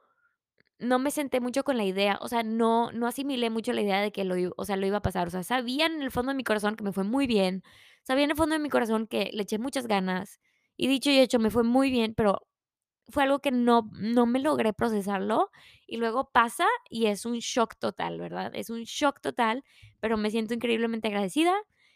no 0.79 0.99
me 0.99 1.11
senté 1.11 1.41
mucho 1.41 1.63
con 1.63 1.77
la 1.77 1.85
idea, 1.85 2.19
o 2.21 2.27
sea, 2.29 2.43
no 2.43 2.91
no 2.93 3.07
asimilé 3.07 3.49
mucho 3.51 3.73
la 3.73 3.81
idea 3.81 4.01
de 4.01 4.11
que 4.13 4.25
lo 4.25 4.35
o 4.57 4.65
sea, 4.65 4.77
lo 4.77 4.87
iba 4.87 4.97
a 4.97 5.01
pasar, 5.03 5.27
o 5.27 5.31
sea, 5.31 5.43
sabía 5.43 5.87
en 5.87 6.01
el 6.03 6.11
fondo 6.11 6.31
de 6.31 6.37
mi 6.37 6.43
corazón 6.45 6.75
que 6.77 6.83
me 6.85 6.93
fue 6.93 7.03
muy 7.05 7.27
bien, 7.27 7.63
sabía 8.03 8.25
en 8.25 8.31
el 8.31 8.37
fondo 8.37 8.53
de 8.55 8.59
mi 8.59 8.69
corazón 8.69 9.07
que 9.07 9.31
le 9.33 9.43
eché 9.43 9.59
muchas 9.59 9.87
ganas, 9.87 10.39
y 10.77 10.87
dicho 10.89 11.11
y 11.11 11.19
hecho, 11.19 11.39
me 11.39 11.51
fue 11.51 11.63
muy 11.63 11.91
bien, 11.91 12.15
pero 12.15 12.46
Fue 13.09 13.23
algo 13.23 13.39
que 13.39 13.51
no 13.51 13.89
no 13.93 14.25
me 14.25 14.39
logré 14.39 14.73
procesarlo, 14.73 15.51
y 15.85 15.97
luego 15.97 16.29
pasa 16.31 16.65
y 16.89 17.07
es 17.07 17.25
un 17.25 17.39
shock 17.39 17.75
total, 17.77 18.19
¿verdad? 18.19 18.51
Es 18.55 18.69
un 18.69 18.83
shock 18.83 19.21
total, 19.21 19.63
pero 19.99 20.17
me 20.17 20.31
siento 20.31 20.53
increíblemente 20.53 21.07
agradecida, 21.07 21.55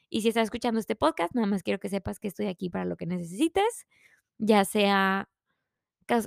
y 0.10 0.22
si 0.22 0.30
estás 0.30 0.46
escuchando 0.46 0.80
este 0.80 0.96
podcast, 0.96 1.34
nada 1.36 1.48
más 1.48 1.64
quiero 1.64 1.80
que 1.80 1.90
sepas 1.90 2.20
que 2.20 2.28
estoy 2.30 2.48
aquí 2.48 2.70
para 2.70 2.86
lo 2.86 2.98
que 2.98 3.06
necesites, 3.06 3.88
ya 4.38 4.66
sea 4.66 5.30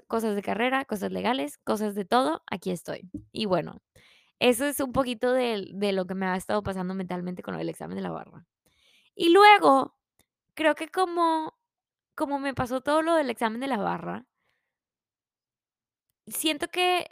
cosas 0.09 0.35
de 0.35 0.43
carrera, 0.43 0.85
cosas 0.87 1.13
legales, 1.13 1.59
cosas 1.59 1.95
de 1.95 2.05
todo, 2.05 2.43
aquí 2.51 2.71
estoy. 2.71 3.11
Y 3.33 3.47
bueno, 3.47 3.83
eso 4.41 4.67
es 4.67 4.81
un 4.81 4.93
poquito 4.93 5.33
del 5.33 5.79
de 5.79 5.93
lo 5.93 6.07
que 6.07 6.15
me 6.15 6.27
ha 6.27 6.37
estado 6.37 6.63
pasando 6.63 6.95
mentalmente 6.95 7.43
con 7.43 7.57
del 7.57 7.69
examen 7.69 7.97
de 7.97 8.03
la 8.03 8.11
barra. 8.11 8.47
Y 9.17 9.31
luego, 9.31 9.97
creo 10.55 10.75
que 10.75 10.89
como 10.89 11.55
como 12.17 12.39
me 12.41 12.55
pasó 12.55 12.81
todo 12.83 13.03
lo 13.03 13.15
del 13.17 13.31
examen 13.31 13.61
de 13.61 13.69
la 13.69 13.79
barra 13.79 14.27
Siento 16.27 16.69
que 16.69 17.09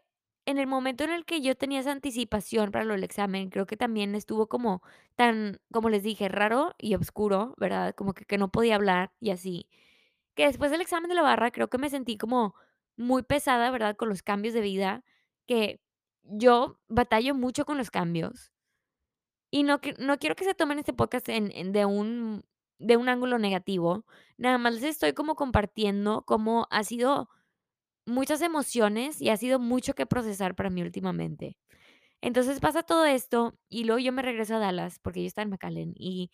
en 0.46 0.58
el 0.58 0.66
momento 0.66 1.04
en 1.04 1.10
el 1.10 1.24
que 1.24 1.40
yo 1.40 1.54
tenía 1.56 1.80
esa 1.80 1.92
anticipación 1.92 2.72
para 2.72 2.84
lo 2.84 2.94
del 2.94 3.04
examen, 3.04 3.50
creo 3.50 3.66
que 3.66 3.76
también 3.76 4.14
estuvo 4.14 4.48
como 4.48 4.82
tan, 5.16 5.60
como 5.72 5.88
les 5.90 6.02
dije, 6.02 6.28
raro 6.28 6.74
y 6.78 6.94
oscuro, 6.94 7.54
¿verdad? 7.58 7.94
Como 7.94 8.14
que, 8.14 8.24
que 8.24 8.38
no 8.38 8.50
podía 8.50 8.74
hablar 8.76 9.12
y 9.20 9.30
así. 9.30 9.68
Que 10.34 10.46
después 10.46 10.70
del 10.70 10.80
examen 10.82 11.08
de 11.10 11.16
la 11.16 11.22
barra 11.22 11.50
creo 11.52 11.68
que 11.70 11.78
me 11.78 11.90
sentí 11.90 12.18
como 12.18 12.54
muy 12.96 13.22
pesada, 13.22 13.70
¿verdad? 13.70 13.96
Con 13.96 14.08
los 14.08 14.22
cambios 14.22 14.54
de 14.54 14.60
vida, 14.62 15.04
que 15.46 15.80
yo 16.24 16.80
batallo 16.88 17.34
mucho 17.34 17.64
con 17.66 17.78
los 17.78 17.90
cambios. 17.90 18.52
Y 19.50 19.64
no, 19.64 19.80
no 19.98 20.18
quiero 20.18 20.34
que 20.36 20.44
se 20.44 20.54
tomen 20.54 20.78
este 20.78 20.92
podcast 20.92 21.28
en, 21.28 21.50
en- 21.52 21.72
de 21.72 21.84
un, 21.84 22.44
de 22.78 22.96
un 22.96 23.08
ángulo 23.08 23.38
negativo. 23.38 24.04
Nada 24.38 24.58
más 24.58 24.74
les 24.74 24.84
estoy 24.84 25.12
como 25.12 25.34
compartiendo 25.36 26.24
cómo 26.26 26.66
ha 26.70 26.84
sido 26.84 27.28
muchas 28.06 28.42
emociones 28.42 29.20
y 29.20 29.30
ha 29.30 29.36
sido 29.36 29.58
mucho 29.58 29.94
que 29.94 30.06
procesar 30.06 30.54
para 30.54 30.70
mí 30.70 30.82
últimamente. 30.82 31.56
Entonces 32.22 32.60
pasa 32.60 32.82
todo 32.84 33.06
esto 33.06 33.54
y 33.68 33.84
luego 33.84 34.00
yo 34.00 34.12
me 34.12 34.22
regreso 34.22 34.56
a 34.56 34.60
Dallas 34.60 34.98
porque 35.00 35.22
yo 35.22 35.28
estaba 35.28 35.44
en 35.44 35.50
McAllen 35.50 35.94
y, 35.96 36.30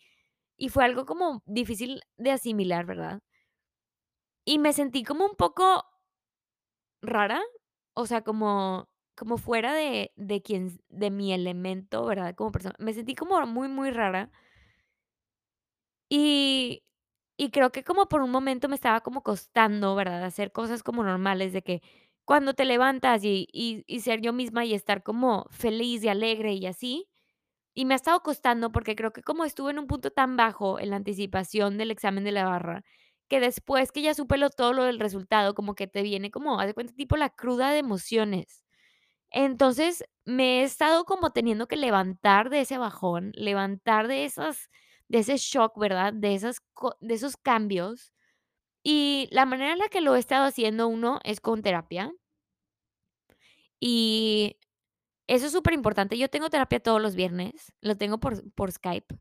y 0.57 0.69
fue 0.69 0.85
algo 0.85 1.05
como 1.05 1.43
difícil 1.47 2.01
de 2.17 2.31
asimilar, 2.31 2.85
¿verdad? 2.85 3.21
Y 4.45 4.59
me 4.59 4.73
sentí 4.73 5.03
como 5.05 5.25
un 5.25 5.35
poco 5.37 5.85
rara, 7.01 7.41
o 7.93 8.05
sea, 8.05 8.23
como 8.23 8.87
como 9.15 9.37
fuera 9.37 9.73
de 9.73 10.11
de 10.15 10.41
quien 10.41 10.79
de 10.89 11.11
mi 11.11 11.33
elemento, 11.33 12.05
¿verdad? 12.05 12.35
Como 12.35 12.51
persona. 12.51 12.75
Me 12.79 12.93
sentí 12.93 13.15
como 13.15 13.45
muy, 13.47 13.67
muy 13.67 13.91
rara. 13.91 14.31
Y 16.09 16.83
y 17.39 17.51
creo 17.51 17.71
que 17.71 17.83
como 17.85 18.07
por 18.09 18.21
un 18.23 18.31
momento 18.31 18.69
me 18.69 18.75
estaba 18.75 19.01
como 19.01 19.23
costando, 19.23 19.95
¿verdad? 19.95 20.23
Hacer 20.25 20.51
cosas 20.51 20.83
como 20.83 21.03
normales, 21.03 21.53
de 21.53 21.63
que 21.63 21.81
cuando 22.25 22.53
te 22.55 22.65
levantas 22.65 23.23
y 23.23 23.47
y 23.53 24.01
ser 24.01 24.21
yo 24.21 24.33
misma 24.33 24.65
y 24.65 24.73
estar 24.75 25.03
como 25.03 25.45
feliz 25.51 26.03
y 26.03 26.09
alegre 26.09 26.53
y 26.53 26.67
así. 26.67 27.07
Y 27.75 27.85
me 27.85 27.93
ha 27.95 27.97
estado 27.97 28.21
costando 28.21 28.71
porque 28.71 28.95
creo 28.95 29.13
que 29.13 29.23
como 29.23 29.45
estuve 29.45 29.71
en 29.71 29.79
un 29.79 29.87
punto 29.87 30.11
tan 30.11 30.37
bajo 30.37 30.79
en 30.79 30.89
la 30.91 30.97
anticipación 30.97 31.77
del 31.77 31.91
examen 31.91 32.23
de 32.25 32.31
la 32.33 32.45
barra, 32.45 32.83
que 33.29 33.39
después 33.39 33.91
que 33.91 34.01
ya 34.01 34.13
supe 34.15 34.37
lo 34.37 34.49
todo 34.49 34.73
lo 34.73 34.83
del 34.83 34.99
resultado, 34.99 35.53
como 35.55 35.75
que 35.75 35.87
te 35.87 36.01
viene 36.03 36.31
como, 36.31 36.59
haz 36.59 36.67
de 36.67 36.73
cuenta, 36.73 36.93
tipo 36.95 37.17
la 37.17 37.29
cruda 37.29 37.71
de 37.71 37.79
emociones. 37.79 38.63
Entonces, 39.31 40.03
me 40.25 40.61
he 40.61 40.63
estado 40.63 41.05
como 41.05 41.31
teniendo 41.31 41.67
que 41.67 41.75
levantar 41.77 42.49
de 42.49 42.61
ese 42.61 42.77
bajón, 42.79 43.31
levantar 43.35 44.07
de 44.07 44.25
esas 44.25 44.69
de 45.09 45.19
ese 45.19 45.37
shock, 45.37 45.77
¿verdad? 45.79 46.13
De 46.13 46.35
esas 46.35 46.59
de 47.01 47.13
esos 47.15 47.37
cambios. 47.37 48.13
Y 48.83 49.29
la 49.31 49.45
manera 49.45 49.73
en 49.73 49.79
la 49.79 49.89
que 49.89 50.01
lo 50.01 50.15
he 50.15 50.19
estado 50.19 50.45
haciendo, 50.45 50.87
uno, 50.89 51.19
es 51.25 51.41
con 51.41 51.61
terapia. 51.63 52.13
Y 53.81 54.57
eso 55.27 55.47
es 55.47 55.51
superimportante. 55.53 56.17
Yo 56.17 56.29
tengo 56.29 56.49
terapia 56.49 56.79
todos 56.81 57.01
los 57.01 57.15
viernes, 57.15 57.73
lo 57.81 57.97
tengo 57.97 58.19
por 58.19 58.51
por 58.53 58.71
Skype, 58.71 59.17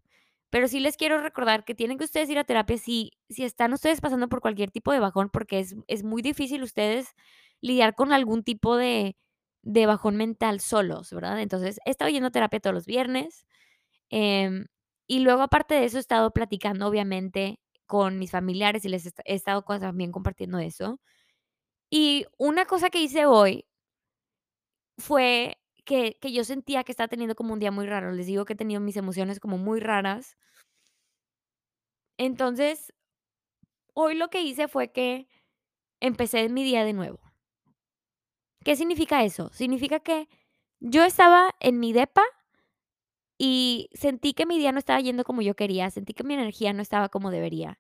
pero 0.51 0.69
sí 0.69 0.81
les 0.81 0.97
quiero 0.97 1.21
recordar 1.23 1.65
que 1.65 1.75
tienen 1.75 1.99
que 1.99 2.05
ustedes 2.05 2.31
ir 2.31 2.39
a 2.39 2.45
terapia 2.45 2.79
si 2.79 3.13
si 3.31 3.45
están 3.45 3.73
ustedes 3.75 4.01
pasando 4.03 4.29
por 4.29 4.41
cualquier 4.43 4.71
tipo 4.73 4.93
de 4.93 5.01
bajón, 5.01 5.31
porque 5.31 5.61
es 5.61 5.77
es 5.89 6.05
muy 6.05 6.23
difícil 6.23 6.63
ustedes 6.65 7.09
lidiar 7.63 7.95
con 7.97 8.13
algún 8.13 8.45
tipo 8.45 8.77
de 8.77 9.17
de 9.65 9.87
bajón 9.87 10.17
mental 10.17 10.61
solos, 10.61 11.13
¿verdad? 11.13 11.41
Entonces, 11.43 11.81
he 11.87 11.91
estado 11.91 12.11
yendo 12.11 12.29
a 12.29 12.31
terapia 12.33 12.61
todos 12.61 12.75
los 12.75 12.87
viernes, 12.87 13.47
em, 14.11 14.67
y 15.09 15.21
luego, 15.21 15.43
aparte 15.43 15.75
de 15.75 15.87
eso, 15.87 15.99
he 15.99 16.01
estado 16.01 16.33
platicando, 16.33 16.87
obviamente, 16.89 17.61
con 17.87 18.19
mis 18.19 18.31
familiares 18.33 18.85
y 18.85 18.91
les 18.91 19.07
he 19.07 19.09
esta 19.09 19.23
he 19.27 19.35
estado 19.35 19.63
también 19.81 20.13
compartiendo 20.13 20.59
eso. 20.59 21.01
Y 21.91 22.27
una 22.39 22.67
cosa 22.67 22.91
que 22.91 23.03
hice 23.03 23.27
hoy 23.27 23.67
fue 24.99 25.59
que 25.85 26.19
que 26.21 26.33
yo 26.33 26.45
sentía 26.45 26.85
que 26.85 26.93
estaba 26.93 27.09
teniendo 27.09 27.35
como 27.35 27.53
un 27.55 27.59
día 27.61 27.71
muy 27.71 27.87
raro. 27.87 28.13
Les 28.13 28.27
digo 28.27 28.45
que 28.45 28.53
he 28.55 28.57
tenido 28.57 28.81
mis 28.81 28.97
emociones 28.97 29.41
como 29.41 29.59
muy 29.59 29.81
raras. 29.81 30.37
Entonces 32.19 32.93
hoy 33.95 34.15
lo 34.15 34.29
que 34.31 34.43
hice 34.43 34.69
fue 34.69 34.93
que 34.93 35.29
empecé 36.01 36.49
mi 36.49 36.65
día 36.65 36.85
de 36.85 36.93
nuevo. 36.93 37.21
¿Qué 38.65 38.77
significa 38.77 39.25
eso? 39.25 39.51
Significa 39.53 40.01
que 40.01 40.29
yo 40.81 41.05
estaba 41.05 41.55
en 41.61 41.81
mi 41.81 41.93
depa 41.93 42.23
y 43.39 43.91
sentí 43.95 44.35
que 44.35 44.47
mi 44.47 44.59
día 44.59 44.73
no 44.73 44.79
estaba 44.81 45.01
yendo 45.01 45.25
como 45.25 45.43
yo 45.43 45.55
quería, 45.57 45.91
sentí 45.91 46.15
que 46.15 46.25
mi 46.25 46.35
energía 46.35 46.73
no 46.73 46.83
estaba 46.83 47.09
como 47.09 47.31
debería. 47.31 47.79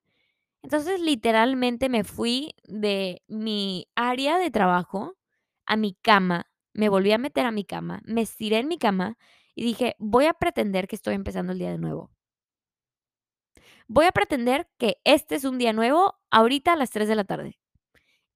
Entonces, 0.62 1.00
literalmente, 1.00 1.88
me 1.88 2.04
fui 2.04 2.54
de 2.64 3.22
mi 3.28 3.88
área 3.96 4.38
de 4.38 4.50
trabajo 4.50 5.16
a 5.66 5.76
mi 5.76 5.94
cama, 5.94 6.46
me 6.74 6.88
volví 6.88 7.12
a 7.12 7.18
meter 7.18 7.46
a 7.46 7.52
mi 7.52 7.64
cama, 7.64 8.00
me 8.04 8.22
estiré 8.22 8.58
en 8.58 8.68
mi 8.68 8.78
cama 8.78 9.18
y 9.54 9.64
dije: 9.64 9.96
"Voy 9.98 10.26
a 10.26 10.34
pretender 10.34 10.88
que 10.88 10.96
estoy 10.96 11.14
empezando 11.14 11.52
el 11.52 11.58
día 11.60 11.70
de 11.72 11.78
nuevo". 11.78 12.10
Voy 13.90 14.04
a 14.06 14.12
pretender 14.12 14.68
que 14.78 14.98
este 15.04 15.34
es 15.34 15.44
un 15.44 15.56
día 15.58 15.72
nuevo 15.72 16.14
ahorita 16.30 16.74
a 16.74 16.76
las 16.76 16.90
3 16.90 17.08
de 17.08 17.16
la 17.16 17.24
tarde. 17.24 17.58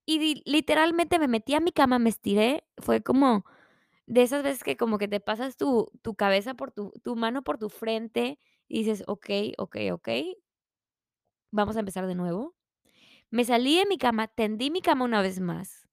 Y 0.07 0.43
literalmente 0.51 1.19
me 1.19 1.29
metí 1.29 1.55
a 1.55 1.61
mi 1.61 1.73
cama, 1.73 1.99
me 1.99 2.11
estiré, 2.11 2.65
fue 2.79 3.03
como 3.03 3.45
de 4.07 4.23
esas 4.23 4.43
veces 4.43 4.65
que 4.65 4.77
como 4.77 4.99
que 4.99 5.09
te 5.09 5.21
pasas 5.21 5.57
tu 5.57 5.91
tu 6.03 6.15
cabeza 6.15 6.55
por 6.55 6.73
tu 6.73 6.93
tu 7.03 7.17
mano 7.17 7.43
por 7.43 7.59
tu 7.59 7.69
frente 7.71 8.39
y 8.69 8.81
dices: 8.85 9.05
"Okey, 9.07 9.55
okey, 9.59 9.91
okey". 9.93 10.37
Vamos 11.55 11.77
a 11.77 11.81
empezar 11.81 12.07
de 12.07 12.15
nuevo. 12.15 12.55
Me 13.31 13.45
salí 13.45 13.79
de 13.79 13.87
mi 13.87 13.99
cama, 13.99 14.29
tendí 14.29 14.71
mi 14.71 14.83
cama 14.83 15.05
una 15.07 15.23
vez 15.23 15.41
más 15.41 15.87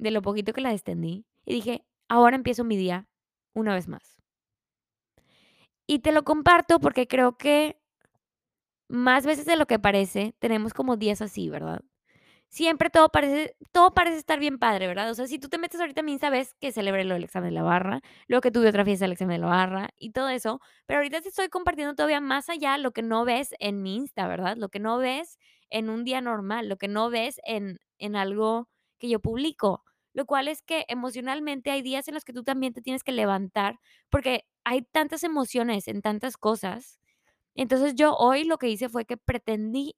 de 0.00 0.10
lo 0.10 0.22
poquito 0.22 0.54
que 0.54 0.62
la 0.62 0.72
extendí, 0.72 1.26
y 1.44 1.52
dije: 1.54 1.84
"Ahora 2.08 2.34
empiezo 2.34 2.64
mi 2.64 2.76
día 2.78 3.06
una 3.52 3.74
vez 3.74 3.86
más". 3.86 4.20
Y 5.88 5.98
te 6.00 6.12
lo 6.12 6.22
comparto 6.24 6.78
porque 6.80 7.06
creo 7.08 7.36
que 7.36 7.76
más 8.88 9.24
veces 9.24 9.46
de 9.46 9.56
lo 9.56 9.66
que 9.66 9.78
parece, 9.78 10.34
tenemos 10.40 10.74
como 10.74 10.96
días 10.96 11.22
así, 11.22 11.48
¿verdad? 11.48 11.80
Siempre 12.52 12.90
todo 12.90 13.08
parece 13.10 13.54
todo 13.70 13.94
parece 13.94 14.16
estar 14.18 14.40
bien 14.40 14.58
padre, 14.58 14.88
¿verdad? 14.88 15.08
O 15.10 15.14
sea, 15.14 15.28
si 15.28 15.38
tú 15.38 15.48
te 15.48 15.56
metes 15.56 15.78
ahorita 15.80 16.00
a 16.00 16.04
mi 16.04 16.12
Insta, 16.12 16.32
que 16.60 16.72
celebré 16.72 17.04
lo 17.04 17.14
del 17.14 17.22
examen 17.22 17.50
de 17.50 17.54
la 17.54 17.62
barra, 17.62 18.00
luego 18.26 18.40
que 18.40 18.50
tuve 18.50 18.68
otra 18.68 18.84
fiesta 18.84 19.04
del 19.04 19.12
examen 19.12 19.36
de 19.36 19.40
la 19.42 19.46
barra 19.46 19.90
y 19.96 20.10
todo 20.10 20.28
eso, 20.28 20.60
pero 20.84 20.98
ahorita 20.98 21.20
te 21.20 21.28
estoy 21.28 21.48
compartiendo 21.48 21.94
todavía 21.94 22.20
más 22.20 22.48
allá 22.48 22.76
lo 22.76 22.90
que 22.90 23.02
no 23.02 23.24
ves 23.24 23.54
en 23.60 23.82
mi 23.82 23.94
Insta, 23.94 24.26
¿verdad? 24.26 24.56
Lo 24.56 24.68
que 24.68 24.80
no 24.80 24.98
ves 24.98 25.38
en 25.70 25.88
un 25.90 26.02
día 26.04 26.20
normal, 26.20 26.68
lo 26.68 26.76
que 26.76 26.88
no 26.88 27.08
ves 27.08 27.40
en 27.44 27.78
en 27.98 28.16
algo 28.16 28.68
que 28.98 29.08
yo 29.08 29.20
publico, 29.20 29.84
lo 30.12 30.26
cual 30.26 30.48
es 30.48 30.62
que 30.62 30.84
emocionalmente 30.88 31.70
hay 31.70 31.82
días 31.82 32.08
en 32.08 32.14
los 32.14 32.24
que 32.24 32.32
tú 32.32 32.42
también 32.42 32.72
te 32.72 32.82
tienes 32.82 33.04
que 33.04 33.12
levantar, 33.12 33.78
porque 34.10 34.44
hay 34.64 34.82
tantas 34.82 35.22
emociones 35.22 35.86
en 35.86 36.02
tantas 36.02 36.36
cosas. 36.36 36.98
Entonces, 37.54 37.94
yo 37.96 38.14
hoy 38.16 38.44
lo 38.44 38.58
que 38.58 38.68
hice 38.68 38.88
fue 38.88 39.04
que 39.04 39.16
pretendí 39.16 39.94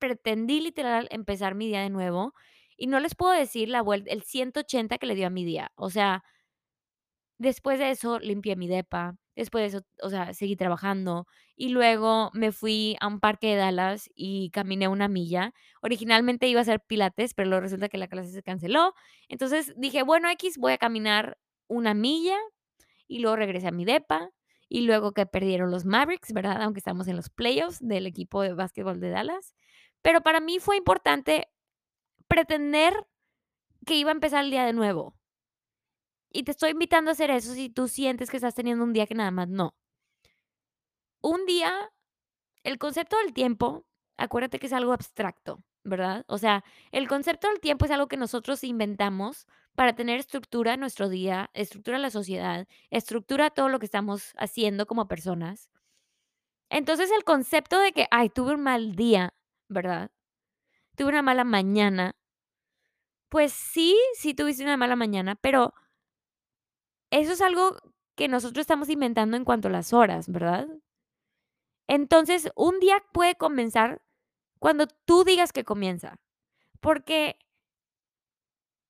pretendí 0.00 0.60
literal 0.62 1.08
empezar 1.12 1.54
mi 1.56 1.68
día 1.68 1.82
de 1.82 1.90
nuevo, 1.90 2.34
y 2.78 2.88
no 2.88 3.00
les 3.00 3.14
puedo 3.16 3.32
decir 3.34 3.68
la 3.70 3.82
vuel 3.82 4.04
el 4.08 4.22
180 4.24 4.98
que 4.98 5.06
le 5.06 5.14
dio 5.16 5.28
a 5.28 5.30
mi 5.30 5.44
día. 5.46 5.72
O 5.76 5.90
sea 5.90 6.24
después 7.40 7.78
de 7.78 7.90
eso 7.90 8.18
limpié 8.18 8.54
mi 8.54 8.68
depa, 8.68 9.16
después 9.34 9.62
de 9.72 9.78
eso, 9.78 9.86
o 10.02 10.10
sea, 10.10 10.34
seguí 10.34 10.56
trabajando, 10.56 11.26
y 11.56 11.70
luego 11.70 12.30
me 12.34 12.52
fui 12.52 12.98
a 13.00 13.06
un 13.06 13.18
parque 13.18 13.46
de 13.48 13.56
Dallas 13.56 14.10
y 14.14 14.50
caminé 14.50 14.88
una 14.88 15.08
milla. 15.08 15.54
Originalmente 15.80 16.48
iba 16.48 16.60
a 16.60 16.62
hacer 16.62 16.80
pilates, 16.86 17.32
pero 17.32 17.48
luego 17.48 17.62
resulta 17.62 17.88
que 17.88 17.96
la 17.96 18.08
clase 18.08 18.30
se 18.30 18.42
canceló. 18.42 18.92
Entonces 19.28 19.72
dije: 19.78 20.02
"Bueno, 20.02 20.28
equis, 20.28 20.58
voy 20.58 20.72
a 20.74 20.78
caminar 20.78 21.38
una 21.66 21.94
milla", 21.94 22.36
y 23.08 23.20
luego 23.20 23.36
regresé 23.36 23.68
a 23.68 23.72
mi 23.72 23.84
depa, 23.86 24.30
y 24.68 24.82
luego 24.82 25.12
que 25.12 25.26
perdieron 25.26 25.70
los 25.70 25.84
Mavericks, 25.86 26.32
¿verdad? 26.34 26.62
Aunque 26.62 26.80
estamos 26.80 27.08
en 27.08 27.16
los 27.16 27.30
playoffs 27.30 27.78
del 27.80 28.06
equipo 28.06 28.42
de 28.42 28.54
básquetbol 28.54 29.00
de 29.00 29.10
Dallas. 29.10 29.54
Pero 30.04 30.22
para 30.22 30.40
mí 30.40 30.58
fue 30.58 30.76
importante 30.76 31.48
pretender 32.28 33.06
que 33.86 33.96
iba 33.96 34.10
a 34.10 34.14
empezar 34.14 34.44
el 34.44 34.50
día 34.52 34.64
de 34.66 34.72
nuevo. 34.74 35.14
Y 36.32 36.44
te 36.44 36.52
estoy 36.52 36.70
invitando 36.70 37.10
a 37.10 37.12
hacer 37.12 37.30
eso 37.30 37.54
si 37.54 37.70
tú 37.70 37.88
sientes 37.88 38.30
que 38.30 38.36
estás 38.36 38.54
teniendo 38.54 38.84
un 38.84 38.92
día 38.92 39.06
que 39.06 39.14
nada 39.14 39.30
más 39.32 39.48
no. 39.48 39.74
Un 41.22 41.44
día 41.46 41.72
el 42.64 42.78
concepto 42.78 43.16
del 43.18 43.34
tiempo, 43.34 43.86
acuérdate 44.18 44.58
que 44.58 44.66
es 44.66 44.72
algo 44.72 44.92
abstracto, 44.92 45.62
¿verdad? 45.84 46.24
O 46.28 46.38
sea, 46.38 46.64
el 46.92 47.08
concepto 47.08 47.48
del 47.48 47.60
tiempo 47.60 47.84
es 47.86 47.90
algo 47.92 48.08
que 48.08 48.16
nosotros 48.18 48.64
inventamos 48.64 49.46
para 49.76 49.94
tener 49.94 50.20
estructura 50.20 50.74
en 50.74 50.80
nuestro 50.80 51.08
día, 51.08 51.50
estructura 51.54 51.96
en 51.98 52.02
la 52.02 52.10
sociedad, 52.10 52.68
estructura 52.90 53.50
todo 53.50 53.68
lo 53.68 53.78
que 53.78 53.86
estamos 53.86 54.32
haciendo 54.38 54.86
como 54.86 55.08
personas. 55.08 55.70
Entonces, 56.70 57.10
el 57.10 57.24
concepto 57.24 57.78
de 57.78 57.92
que: 57.92 58.06
"Ay, 58.10 58.28
tuve 58.30 58.54
un 58.54 58.62
mal 58.62 58.94
día", 58.94 59.34
¿verdad? 59.70 60.10
Tuve 60.96 61.08
una 61.08 61.22
mala 61.22 61.44
mañana. 61.44 62.14
Pues 63.30 63.52
sí, 63.52 63.96
sí 64.14 64.34
tuviste 64.34 64.64
una 64.64 64.76
mala 64.76 64.96
mañana, 64.96 65.36
pero 65.36 65.72
eso 67.10 67.32
es 67.32 67.40
algo 67.40 67.76
que 68.16 68.28
nosotros 68.28 68.62
estamos 68.62 68.88
inventando 68.88 69.36
en 69.36 69.44
cuanto 69.44 69.68
a 69.68 69.70
las 69.70 69.92
horas, 69.92 70.28
¿verdad? 70.28 70.68
Entonces, 71.88 72.50
un 72.54 72.78
día 72.80 73.02
puede 73.12 73.36
comenzar 73.36 74.02
cuando 74.58 74.86
tú 74.86 75.24
digas 75.24 75.52
que 75.52 75.64
comienza, 75.64 76.20
porque 76.80 77.38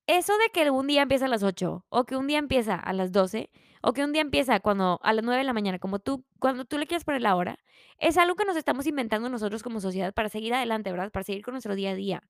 eso 0.07 0.37
de 0.37 0.49
que 0.49 0.69
un 0.69 0.87
día 0.87 1.03
empieza 1.03 1.25
a 1.25 1.29
las 1.29 1.43
8, 1.43 1.85
o 1.89 2.05
que 2.05 2.15
un 2.15 2.27
día 2.27 2.39
empieza 2.39 2.75
a 2.75 2.93
las 2.93 3.11
12, 3.11 3.49
o 3.81 3.93
que 3.93 4.03
un 4.03 4.13
día 4.13 4.21
empieza 4.21 4.59
cuando 4.59 4.99
a 5.03 5.13
las 5.13 5.23
9 5.25 5.39
de 5.39 5.45
la 5.45 5.53
mañana, 5.53 5.79
como 5.79 5.99
tú 5.99 6.25
cuando 6.39 6.65
tú 6.65 6.77
le 6.77 6.87
quieras 6.87 7.03
poner 7.05 7.21
la 7.21 7.35
hora, 7.35 7.59
es 7.97 8.17
algo 8.17 8.35
que 8.35 8.45
nos 8.45 8.57
estamos 8.57 8.87
inventando 8.87 9.29
nosotros 9.29 9.63
como 9.63 9.79
sociedad 9.81 10.13
para 10.13 10.29
seguir 10.29 10.53
adelante, 10.53 10.91
¿verdad? 10.91 11.11
Para 11.11 11.23
seguir 11.23 11.43
con 11.43 11.53
nuestro 11.53 11.75
día 11.75 11.91
a 11.91 11.95
día. 11.95 12.23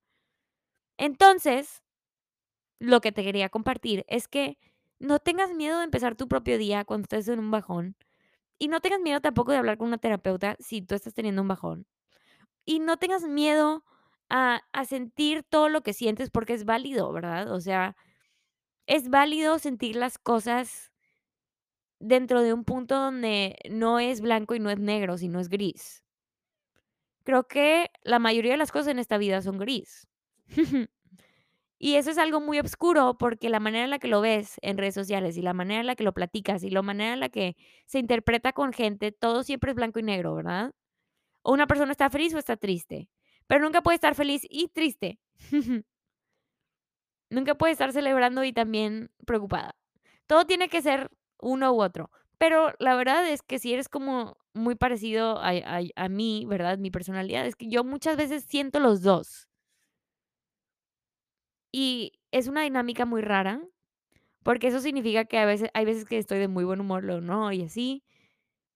Entonces, 0.97 1.81
lo 2.79 3.01
que 3.01 3.11
te 3.11 3.23
quería 3.23 3.49
compartir 3.49 4.05
es 4.07 4.27
que 4.27 4.57
no 4.99 5.19
tengas 5.19 5.53
miedo 5.53 5.79
de 5.79 5.85
empezar 5.85 6.15
tu 6.15 6.27
propio 6.27 6.57
día 6.57 6.85
cuando 6.85 7.05
estés 7.05 7.27
en 7.27 7.39
un 7.39 7.51
bajón, 7.51 7.95
y 8.59 8.69
no 8.69 8.81
tengas 8.81 9.01
miedo 9.01 9.21
tampoco 9.21 9.51
de 9.51 9.59
hablar 9.59 9.77
con 9.77 9.87
una 9.89 9.97
terapeuta 9.99 10.55
si 10.59 10.81
tú 10.83 10.95
estás 10.95 11.13
teniendo 11.15 11.41
un 11.43 11.49
bajón. 11.49 11.87
Y 12.65 12.79
no 12.79 12.97
tengas 12.97 13.23
miedo 13.25 13.85
a 14.29 14.61
a 14.73 14.85
sentir 14.85 15.43
todo 15.43 15.69
lo 15.69 15.83
que 15.83 15.93
sientes 15.93 16.29
porque 16.31 16.53
es 16.53 16.65
válido, 16.65 17.11
¿verdad? 17.13 17.51
O 17.53 17.61
sea, 17.61 17.95
es 18.87 19.09
válido 19.09 19.59
sentir 19.59 19.95
las 19.97 20.17
cosas 20.19 20.90
dentro 22.01 22.41
de 22.41 22.53
un 22.53 22.65
punto 22.65 22.95
donde 22.95 23.57
no 23.69 23.99
es 23.99 24.21
blanco 24.21 24.55
y 24.55 24.59
no 24.59 24.69
es 24.69 24.79
negro, 24.79 25.17
sino 25.17 25.39
es 25.39 25.49
gris. 25.49 26.03
creo 27.23 27.47
que 27.47 27.89
la 28.03 28.19
mayoría 28.19 28.51
de 28.53 28.57
las 28.57 28.71
cosas 28.71 28.89
en 28.89 28.99
esta 28.99 29.17
vida 29.17 29.41
son 29.41 29.57
gris. 29.57 30.07
Y 31.83 31.95
eso 31.95 32.11
es 32.11 32.19
algo 32.19 32.41
muy 32.41 32.59
oscuro, 32.59 33.17
porque 33.17 33.49
la 33.49 33.59
manera 33.59 33.85
en 33.85 33.89
la 33.89 33.97
que 33.97 34.07
lo 34.07 34.21
ves 34.21 34.57
en 34.61 34.77
redes 34.77 34.93
sociales, 34.93 35.35
y 35.35 35.41
la 35.41 35.53
manera 35.53 35.79
en 35.81 35.87
la 35.87 35.95
que 35.95 36.03
lo 36.03 36.13
platicas, 36.13 36.63
y 36.63 36.69
la 36.69 36.83
manera 36.83 37.13
en 37.13 37.19
la 37.19 37.29
que 37.29 37.55
se 37.87 37.97
interpreta 37.97 38.53
con 38.53 38.71
gente, 38.71 39.11
todo 39.11 39.41
siempre 39.41 39.71
es 39.71 39.75
blanco 39.75 39.97
y 39.97 40.03
negro, 40.03 40.35
¿verdad? 40.35 40.73
O 41.43 41.53
una 41.53 41.67
persona 41.67 41.91
está 41.91 42.11
feliz 42.11 42.35
o 42.35 42.37
está 42.37 42.57
triste, 42.57 43.09
pero 43.47 43.63
nunca 43.63 43.81
puede 43.81 43.95
estar 43.95 44.15
feliz 44.15 44.43
y 44.49 44.67
triste. 44.69 45.19
Nunca 47.31 47.55
puede 47.55 47.71
estar 47.71 47.93
celebrando 47.93 48.43
y 48.43 48.51
también 48.51 49.09
preocupada. 49.25 49.75
Todo 50.27 50.45
tiene 50.45 50.67
que 50.67 50.81
ser 50.81 51.09
uno 51.41 51.73
u 51.73 51.82
otro. 51.82 52.10
Pero 52.38 52.73
la 52.80 52.95
verdad 52.95 53.27
es 53.30 53.41
que 53.43 53.60
si 53.60 53.73
eres 53.73 53.89
como 53.89 54.38
muy 54.54 54.75
parecido 54.75 55.39
a 55.39 55.49
a 55.51 55.82
a 55.95 56.10
mí, 56.10 56.45
¿verdad? 56.47 56.77
Mi 56.80 56.91
personalidad, 56.91 57.45
es 57.47 57.56
que 57.56 57.69
yo 57.69 57.84
muchas 57.84 58.17
veces 58.17 58.43
siento 58.45 58.80
los 58.80 59.01
2. 59.04 59.47
Y 61.73 62.13
es 62.32 62.47
una 62.47 62.63
dinámica 62.63 63.06
muy 63.06 63.21
rara, 63.21 63.62
porque 64.43 64.67
eso 64.69 64.82
significa 64.82 65.25
que 65.25 65.39
a 65.39 65.45
veces 65.45 65.69
hay 65.73 65.86
veces 65.86 66.06
que 66.06 66.17
estoy 66.19 66.39
de 66.39 66.49
muy 66.49 66.65
buen 66.65 66.82
humor, 66.82 67.04
luego 67.04 67.21
no, 67.21 67.51
y 67.54 67.63
así. 67.63 68.04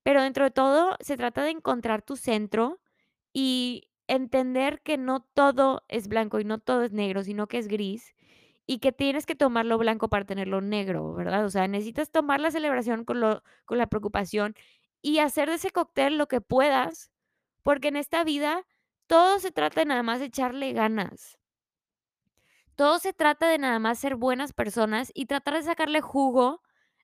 Pero 0.04 0.24
dentro 0.24 0.46
de 0.46 0.52
todo, 0.52 0.98
se 1.02 1.18
trata 1.18 1.44
de 1.44 1.52
encontrar 1.52 2.04
tu 2.04 2.18
centro 2.18 2.82
y 3.34 3.90
entender 4.08 4.82
que 4.84 4.98
no 4.98 5.22
todo 5.22 5.84
es 5.90 6.10
blanco 6.10 6.40
y 6.42 6.46
no 6.46 6.60
todo 6.60 6.84
es 6.84 6.94
negro, 6.94 7.24
sino 7.24 7.48
que 7.48 7.60
es 7.60 7.70
gris, 7.70 8.15
y 8.68 8.80
que 8.80 8.92
tienes 8.92 9.26
que 9.26 9.36
tomar 9.36 9.66
lo 9.66 9.78
blanco 9.78 10.10
para 10.10 10.26
tener 10.26 10.48
lo 10.48 10.62
negro, 10.62 11.14
¿verdad? 11.14 11.46
O 11.46 11.50
sea, 11.50 11.68
necesitas 11.68 12.12
tomar 12.12 12.40
la 12.42 12.52
celebración 12.52 13.06
con 13.06 13.20
lo 13.20 13.44
con 13.66 13.78
la 13.78 13.88
preocupación 13.88 14.56
y 15.02 15.20
hacer 15.20 15.50
de 15.50 15.56
ese 15.56 15.72
cóctel 15.72 16.18
lo 16.18 16.28
que 16.28 16.42
puedas, 16.42 17.12
porque 17.64 17.90
en 17.90 17.98
esta 17.98 18.24
vida 18.24 18.66
todo 19.08 19.40
se 19.40 19.52
trata 19.52 19.82
de 19.82 19.86
nada 19.88 20.04
más 20.04 20.20
de 20.20 20.28
echarle 20.28 20.74
ganas. 20.74 21.38
Todo 22.76 23.00
se 23.00 23.14
trata 23.14 23.48
de 23.48 23.58
nada 23.58 23.80
más 23.80 24.00
ser 24.00 24.16
buenas 24.16 24.54
personas 24.54 25.12
y 25.14 25.28
tratar 25.28 25.56
de 25.56 25.64
sacarle 25.64 26.02
jugo 26.02 26.62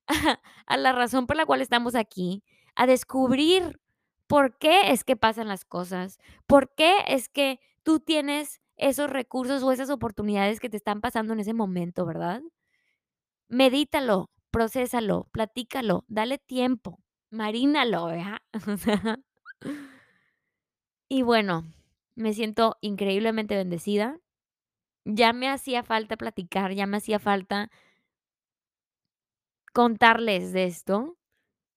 a 0.66 0.76
la 0.76 0.92
razón 0.92 1.26
por 1.26 1.36
la 1.36 1.46
cual 1.46 1.62
estamos 1.62 1.94
aquí, 1.94 2.42
a 2.74 2.86
descubrir 2.86 3.80
por 4.26 4.58
qué 4.58 4.92
es 4.92 5.04
que 5.04 5.16
pasan 5.16 5.48
las 5.48 5.64
cosas, 5.64 6.18
por 6.46 6.74
qué 6.74 6.96
es 7.06 7.28
que 7.28 7.60
tú 7.82 8.00
tienes 8.00 8.61
esos 8.88 9.10
recursos 9.10 9.62
o 9.62 9.72
esas 9.72 9.90
oportunidades 9.90 10.60
que 10.60 10.70
te 10.70 10.76
están 10.78 11.00
pasando 11.00 11.32
en 11.34 11.40
ese 11.40 11.54
momento, 11.54 12.06
¿verdad? 12.06 12.42
Medítalo, 13.48 14.30
procésalo, 14.50 15.28
platícalo, 15.32 16.04
dale 16.08 16.38
tiempo, 16.38 16.98
marínalo, 17.30 18.06
¿verdad? 18.06 18.38
Y 21.08 21.22
bueno, 21.22 21.64
me 22.14 22.32
siento 22.32 22.76
increíblemente 22.80 23.56
bendecida. 23.56 24.18
Ya 25.04 25.32
me 25.32 25.48
hacía 25.50 25.82
falta 25.82 26.16
platicar, 26.16 26.72
ya 26.74 26.86
me 26.86 26.98
hacía 26.98 27.18
falta 27.18 27.70
contarles 29.72 30.52
de 30.52 30.64
esto. 30.64 31.16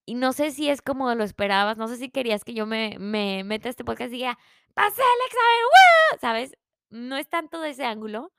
Y 0.05 0.15
no 0.15 0.33
sé 0.33 0.51
si 0.51 0.69
es 0.69 0.81
como 0.81 1.13
lo 1.15 1.23
esperabas, 1.23 1.77
no 1.77 1.87
sé 1.87 1.97
si 1.97 2.09
querías 2.11 2.43
que 2.45 2.53
yo 2.55 2.65
me 2.67 2.97
me 2.99 3.43
meta 3.45 3.69
este 3.69 3.85
podcast 3.85 4.09
y 4.13 4.17
diga: 4.17 4.39
"Pasé 4.75 5.01
el 5.01 5.27
examen, 5.27 5.63
¡woo!", 5.65 6.19
¿sabes? 6.21 6.53
No 6.89 7.17
es 7.17 7.27
tanto 7.29 7.61
de 7.61 7.71
ese 7.71 7.85
ángulo, 7.85 8.33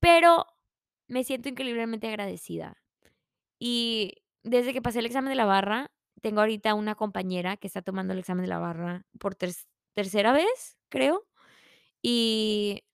pero 0.00 0.46
me 1.08 1.24
siento 1.24 1.48
increíblemente 1.48 2.08
agradecida. 2.08 2.76
Y 3.58 4.22
desde 4.42 4.72
que 4.72 4.82
pasé 4.82 5.00
el 5.00 5.06
examen 5.06 5.30
de 5.30 5.36
la 5.36 5.44
barra, 5.44 5.90
tengo 6.22 6.40
ahorita 6.40 6.74
una 6.74 6.94
compañera 6.94 7.56
que 7.56 7.66
está 7.66 7.82
tomando 7.82 8.12
el 8.12 8.18
examen 8.20 8.44
de 8.44 8.48
la 8.48 8.58
barra 8.58 9.06
por 9.18 9.34
terc 9.34 9.56
tercera 9.94 10.32
vez, 10.32 10.78
creo, 10.88 11.26
y 12.02 12.84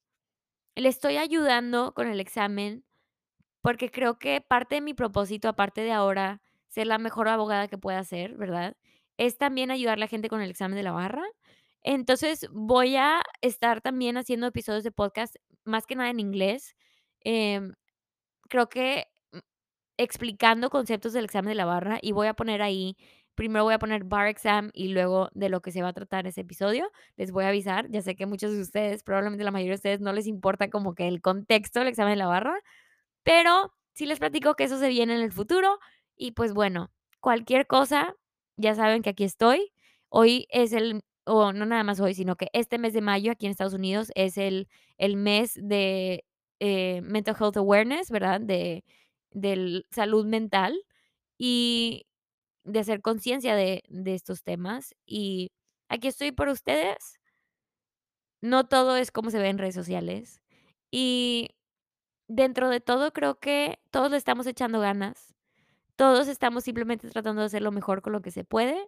le 0.77 0.89
estoy 0.89 1.17
ayudando 1.19 1.95
con 1.95 2.09
el 2.09 2.21
examen, 2.21 2.85
porque 3.63 3.91
creo 3.91 4.19
que 4.19 4.41
parte 4.41 4.77
de 4.77 4.81
mi 4.81 4.95
propósito, 4.95 5.49
aparte 5.49 5.83
de 5.83 5.93
ahora 5.93 6.43
ser 6.69 6.87
la 6.87 6.99
mejor 6.99 7.29
abogada 7.29 7.69
que 7.69 7.79
pueda 7.79 8.03
ser, 8.05 8.37
¿verdad? 8.37 8.77
Es 9.19 9.39
también 9.39 9.71
ayudarle 9.71 10.05
a 10.07 10.09
gente 10.09 10.29
con 10.29 10.41
el 10.43 10.51
examen 10.51 10.77
de 10.77 10.83
la 10.85 10.93
barra. 10.93 11.25
Entonces, 11.85 12.47
voy 12.53 12.97
a 12.97 13.23
estar 13.43 13.81
también 13.81 14.17
haciendo 14.17 14.47
episodios 14.49 14.85
de 14.85 14.93
podcast, 14.93 15.37
más 15.65 15.87
que 15.87 15.97
nada 15.97 16.11
en 16.11 16.21
inglés, 16.21 16.75
em, 17.21 17.75
creo 18.49 18.69
que, 18.69 19.07
mm, 19.33 19.39
explicando 19.99 20.71
conceptos 20.71 21.13
del 21.15 21.25
examen 21.27 21.51
de 21.51 21.57
la 21.57 21.67
barra, 21.67 21.99
y 22.03 22.13
voy 22.13 22.29
a 22.29 22.35
poner 22.35 22.63
ahí, 22.63 22.97
primero 23.37 23.65
voy 23.65 23.75
a 23.75 23.79
poner 23.81 24.05
bar 24.05 24.29
exam 24.29 24.71
y 24.75 24.89
luego 24.91 25.31
de 25.35 25.49
lo 25.51 25.63
que 25.63 25.73
se 25.73 25.83
va 25.83 25.89
a 25.91 25.95
tratar 25.95 26.27
ese 26.29 26.43
episodio, 26.43 26.91
les 27.17 27.33
voy 27.33 27.45
a 27.45 27.49
avisar. 27.51 27.89
Ya 27.91 28.03
sé 28.03 28.17
que 28.17 28.27
muchos 28.27 28.53
de 28.53 28.61
ustedes, 28.63 29.03
probablemente 29.05 29.45
la 29.45 29.51
mayoría 29.53 29.73
de 29.73 29.77
ustedes 29.77 30.01
no 30.01 30.13
les 30.15 30.27
importa 30.29 30.71
como 30.71 30.95
que 30.95 31.09
el 31.09 31.23
contexto 31.23 31.81
del 31.81 31.89
examen 31.89 32.13
de 32.15 32.19
la 32.19 32.27
barra, 32.29 32.61
pero 33.25 33.73
sí 33.95 34.07
les 34.07 34.19
platico 34.21 34.55
que 34.57 34.65
eso 34.65 34.79
se 34.79 34.89
viene 34.91 35.15
en 35.17 35.23
el 35.23 35.33
futuro 35.33 35.79
y, 36.17 36.33
pues, 36.33 36.55
bueno, 36.55 36.91
cualquier 37.21 37.67
cosa, 37.69 38.17
ya 38.57 38.75
saben 38.77 39.03
que 39.03 39.11
aquí 39.11 39.25
estoy. 39.25 39.73
Hoy 40.11 40.47
es 40.51 40.73
el 40.75 41.03
o 41.27 41.53
no 41.53 41.67
nada 41.67 41.85
más 41.85 42.01
hoy, 42.01 42.15
sino 42.15 42.37
que 42.37 42.49
este 42.55 42.79
mes 42.79 42.93
de 42.95 43.03
mayo 43.03 43.33
aquí 43.33 43.47
en 43.47 43.53
Estados 43.53 43.75
Unidos 43.75 44.11
es 44.15 44.39
el 44.39 44.69
el 44.99 45.17
mes 45.17 45.55
de, 45.63 46.25
eh, 46.61 47.01
mental 47.03 47.37
health 47.41 47.57
awareness, 47.59 48.11
¿verdad? 48.11 48.41
De 48.41 48.85
del 49.33 49.87
salud 49.91 50.27
mental 50.27 50.79
y 51.39 52.07
de 52.65 52.81
hacer 52.81 53.03
conciencia 53.03 53.57
de 53.57 53.85
de 53.89 54.15
estos 54.15 54.43
temas, 54.45 54.95
y 55.07 55.53
aquí 55.91 56.09
estoy 56.09 56.33
por 56.33 56.49
ustedes. 56.49 57.19
No 58.43 58.67
todo 58.67 58.97
es 58.97 59.11
como 59.11 59.31
se 59.31 59.39
ve 59.39 59.49
en 59.49 59.59
redes 59.59 59.75
sociales, 59.75 60.41
y 60.91 61.51
dentro 62.29 62.71
de 62.71 62.81
todo, 62.81 63.13
creo 63.13 63.41
que 63.41 63.81
todos 63.91 64.11
le 64.13 64.19
estamos 64.19 64.47
echando 64.49 64.81
ganas. 64.81 65.35
Todos 65.97 66.29
estamos 66.29 66.65
simplemente 66.65 67.11
tratando 67.11 67.43
de 67.43 67.47
hacer 67.49 67.63
lo 67.63 67.73
mejor 67.73 68.03
con 68.03 68.13
lo 68.15 68.23
que 68.23 68.33
se 68.33 68.45
puede, 68.45 68.79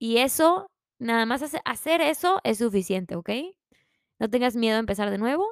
y 0.00 0.18
eso, 0.18 0.71
nada 1.02 1.26
más 1.26 1.42
hace 1.42 1.60
hacer 1.64 2.00
eso 2.00 2.40
es 2.44 2.58
suficiente, 2.58 3.16
¿okey? 3.16 3.56
No 4.20 4.30
tengas 4.30 4.56
miedo 4.56 4.76
a 4.76 4.80
empezar 4.80 5.10
de 5.10 5.18
nuevo 5.18 5.46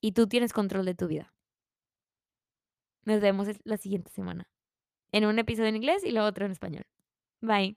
y 0.00 0.12
tú 0.12 0.26
tienes 0.28 0.52
control 0.52 0.84
de 0.86 0.94
tu 0.94 1.06
vida. 1.08 1.32
Nos 3.04 3.20
vemos 3.20 3.48
la 3.64 3.76
siguiente 3.76 4.10
semana, 4.10 4.48
en 5.12 5.26
un 5.26 5.38
episodio 5.38 5.68
en 5.70 5.76
inglés 5.76 6.04
y 6.04 6.12
luego 6.12 6.28
otro 6.28 6.46
en 6.46 6.52
español. 6.52 6.84
Bye. 7.42 7.76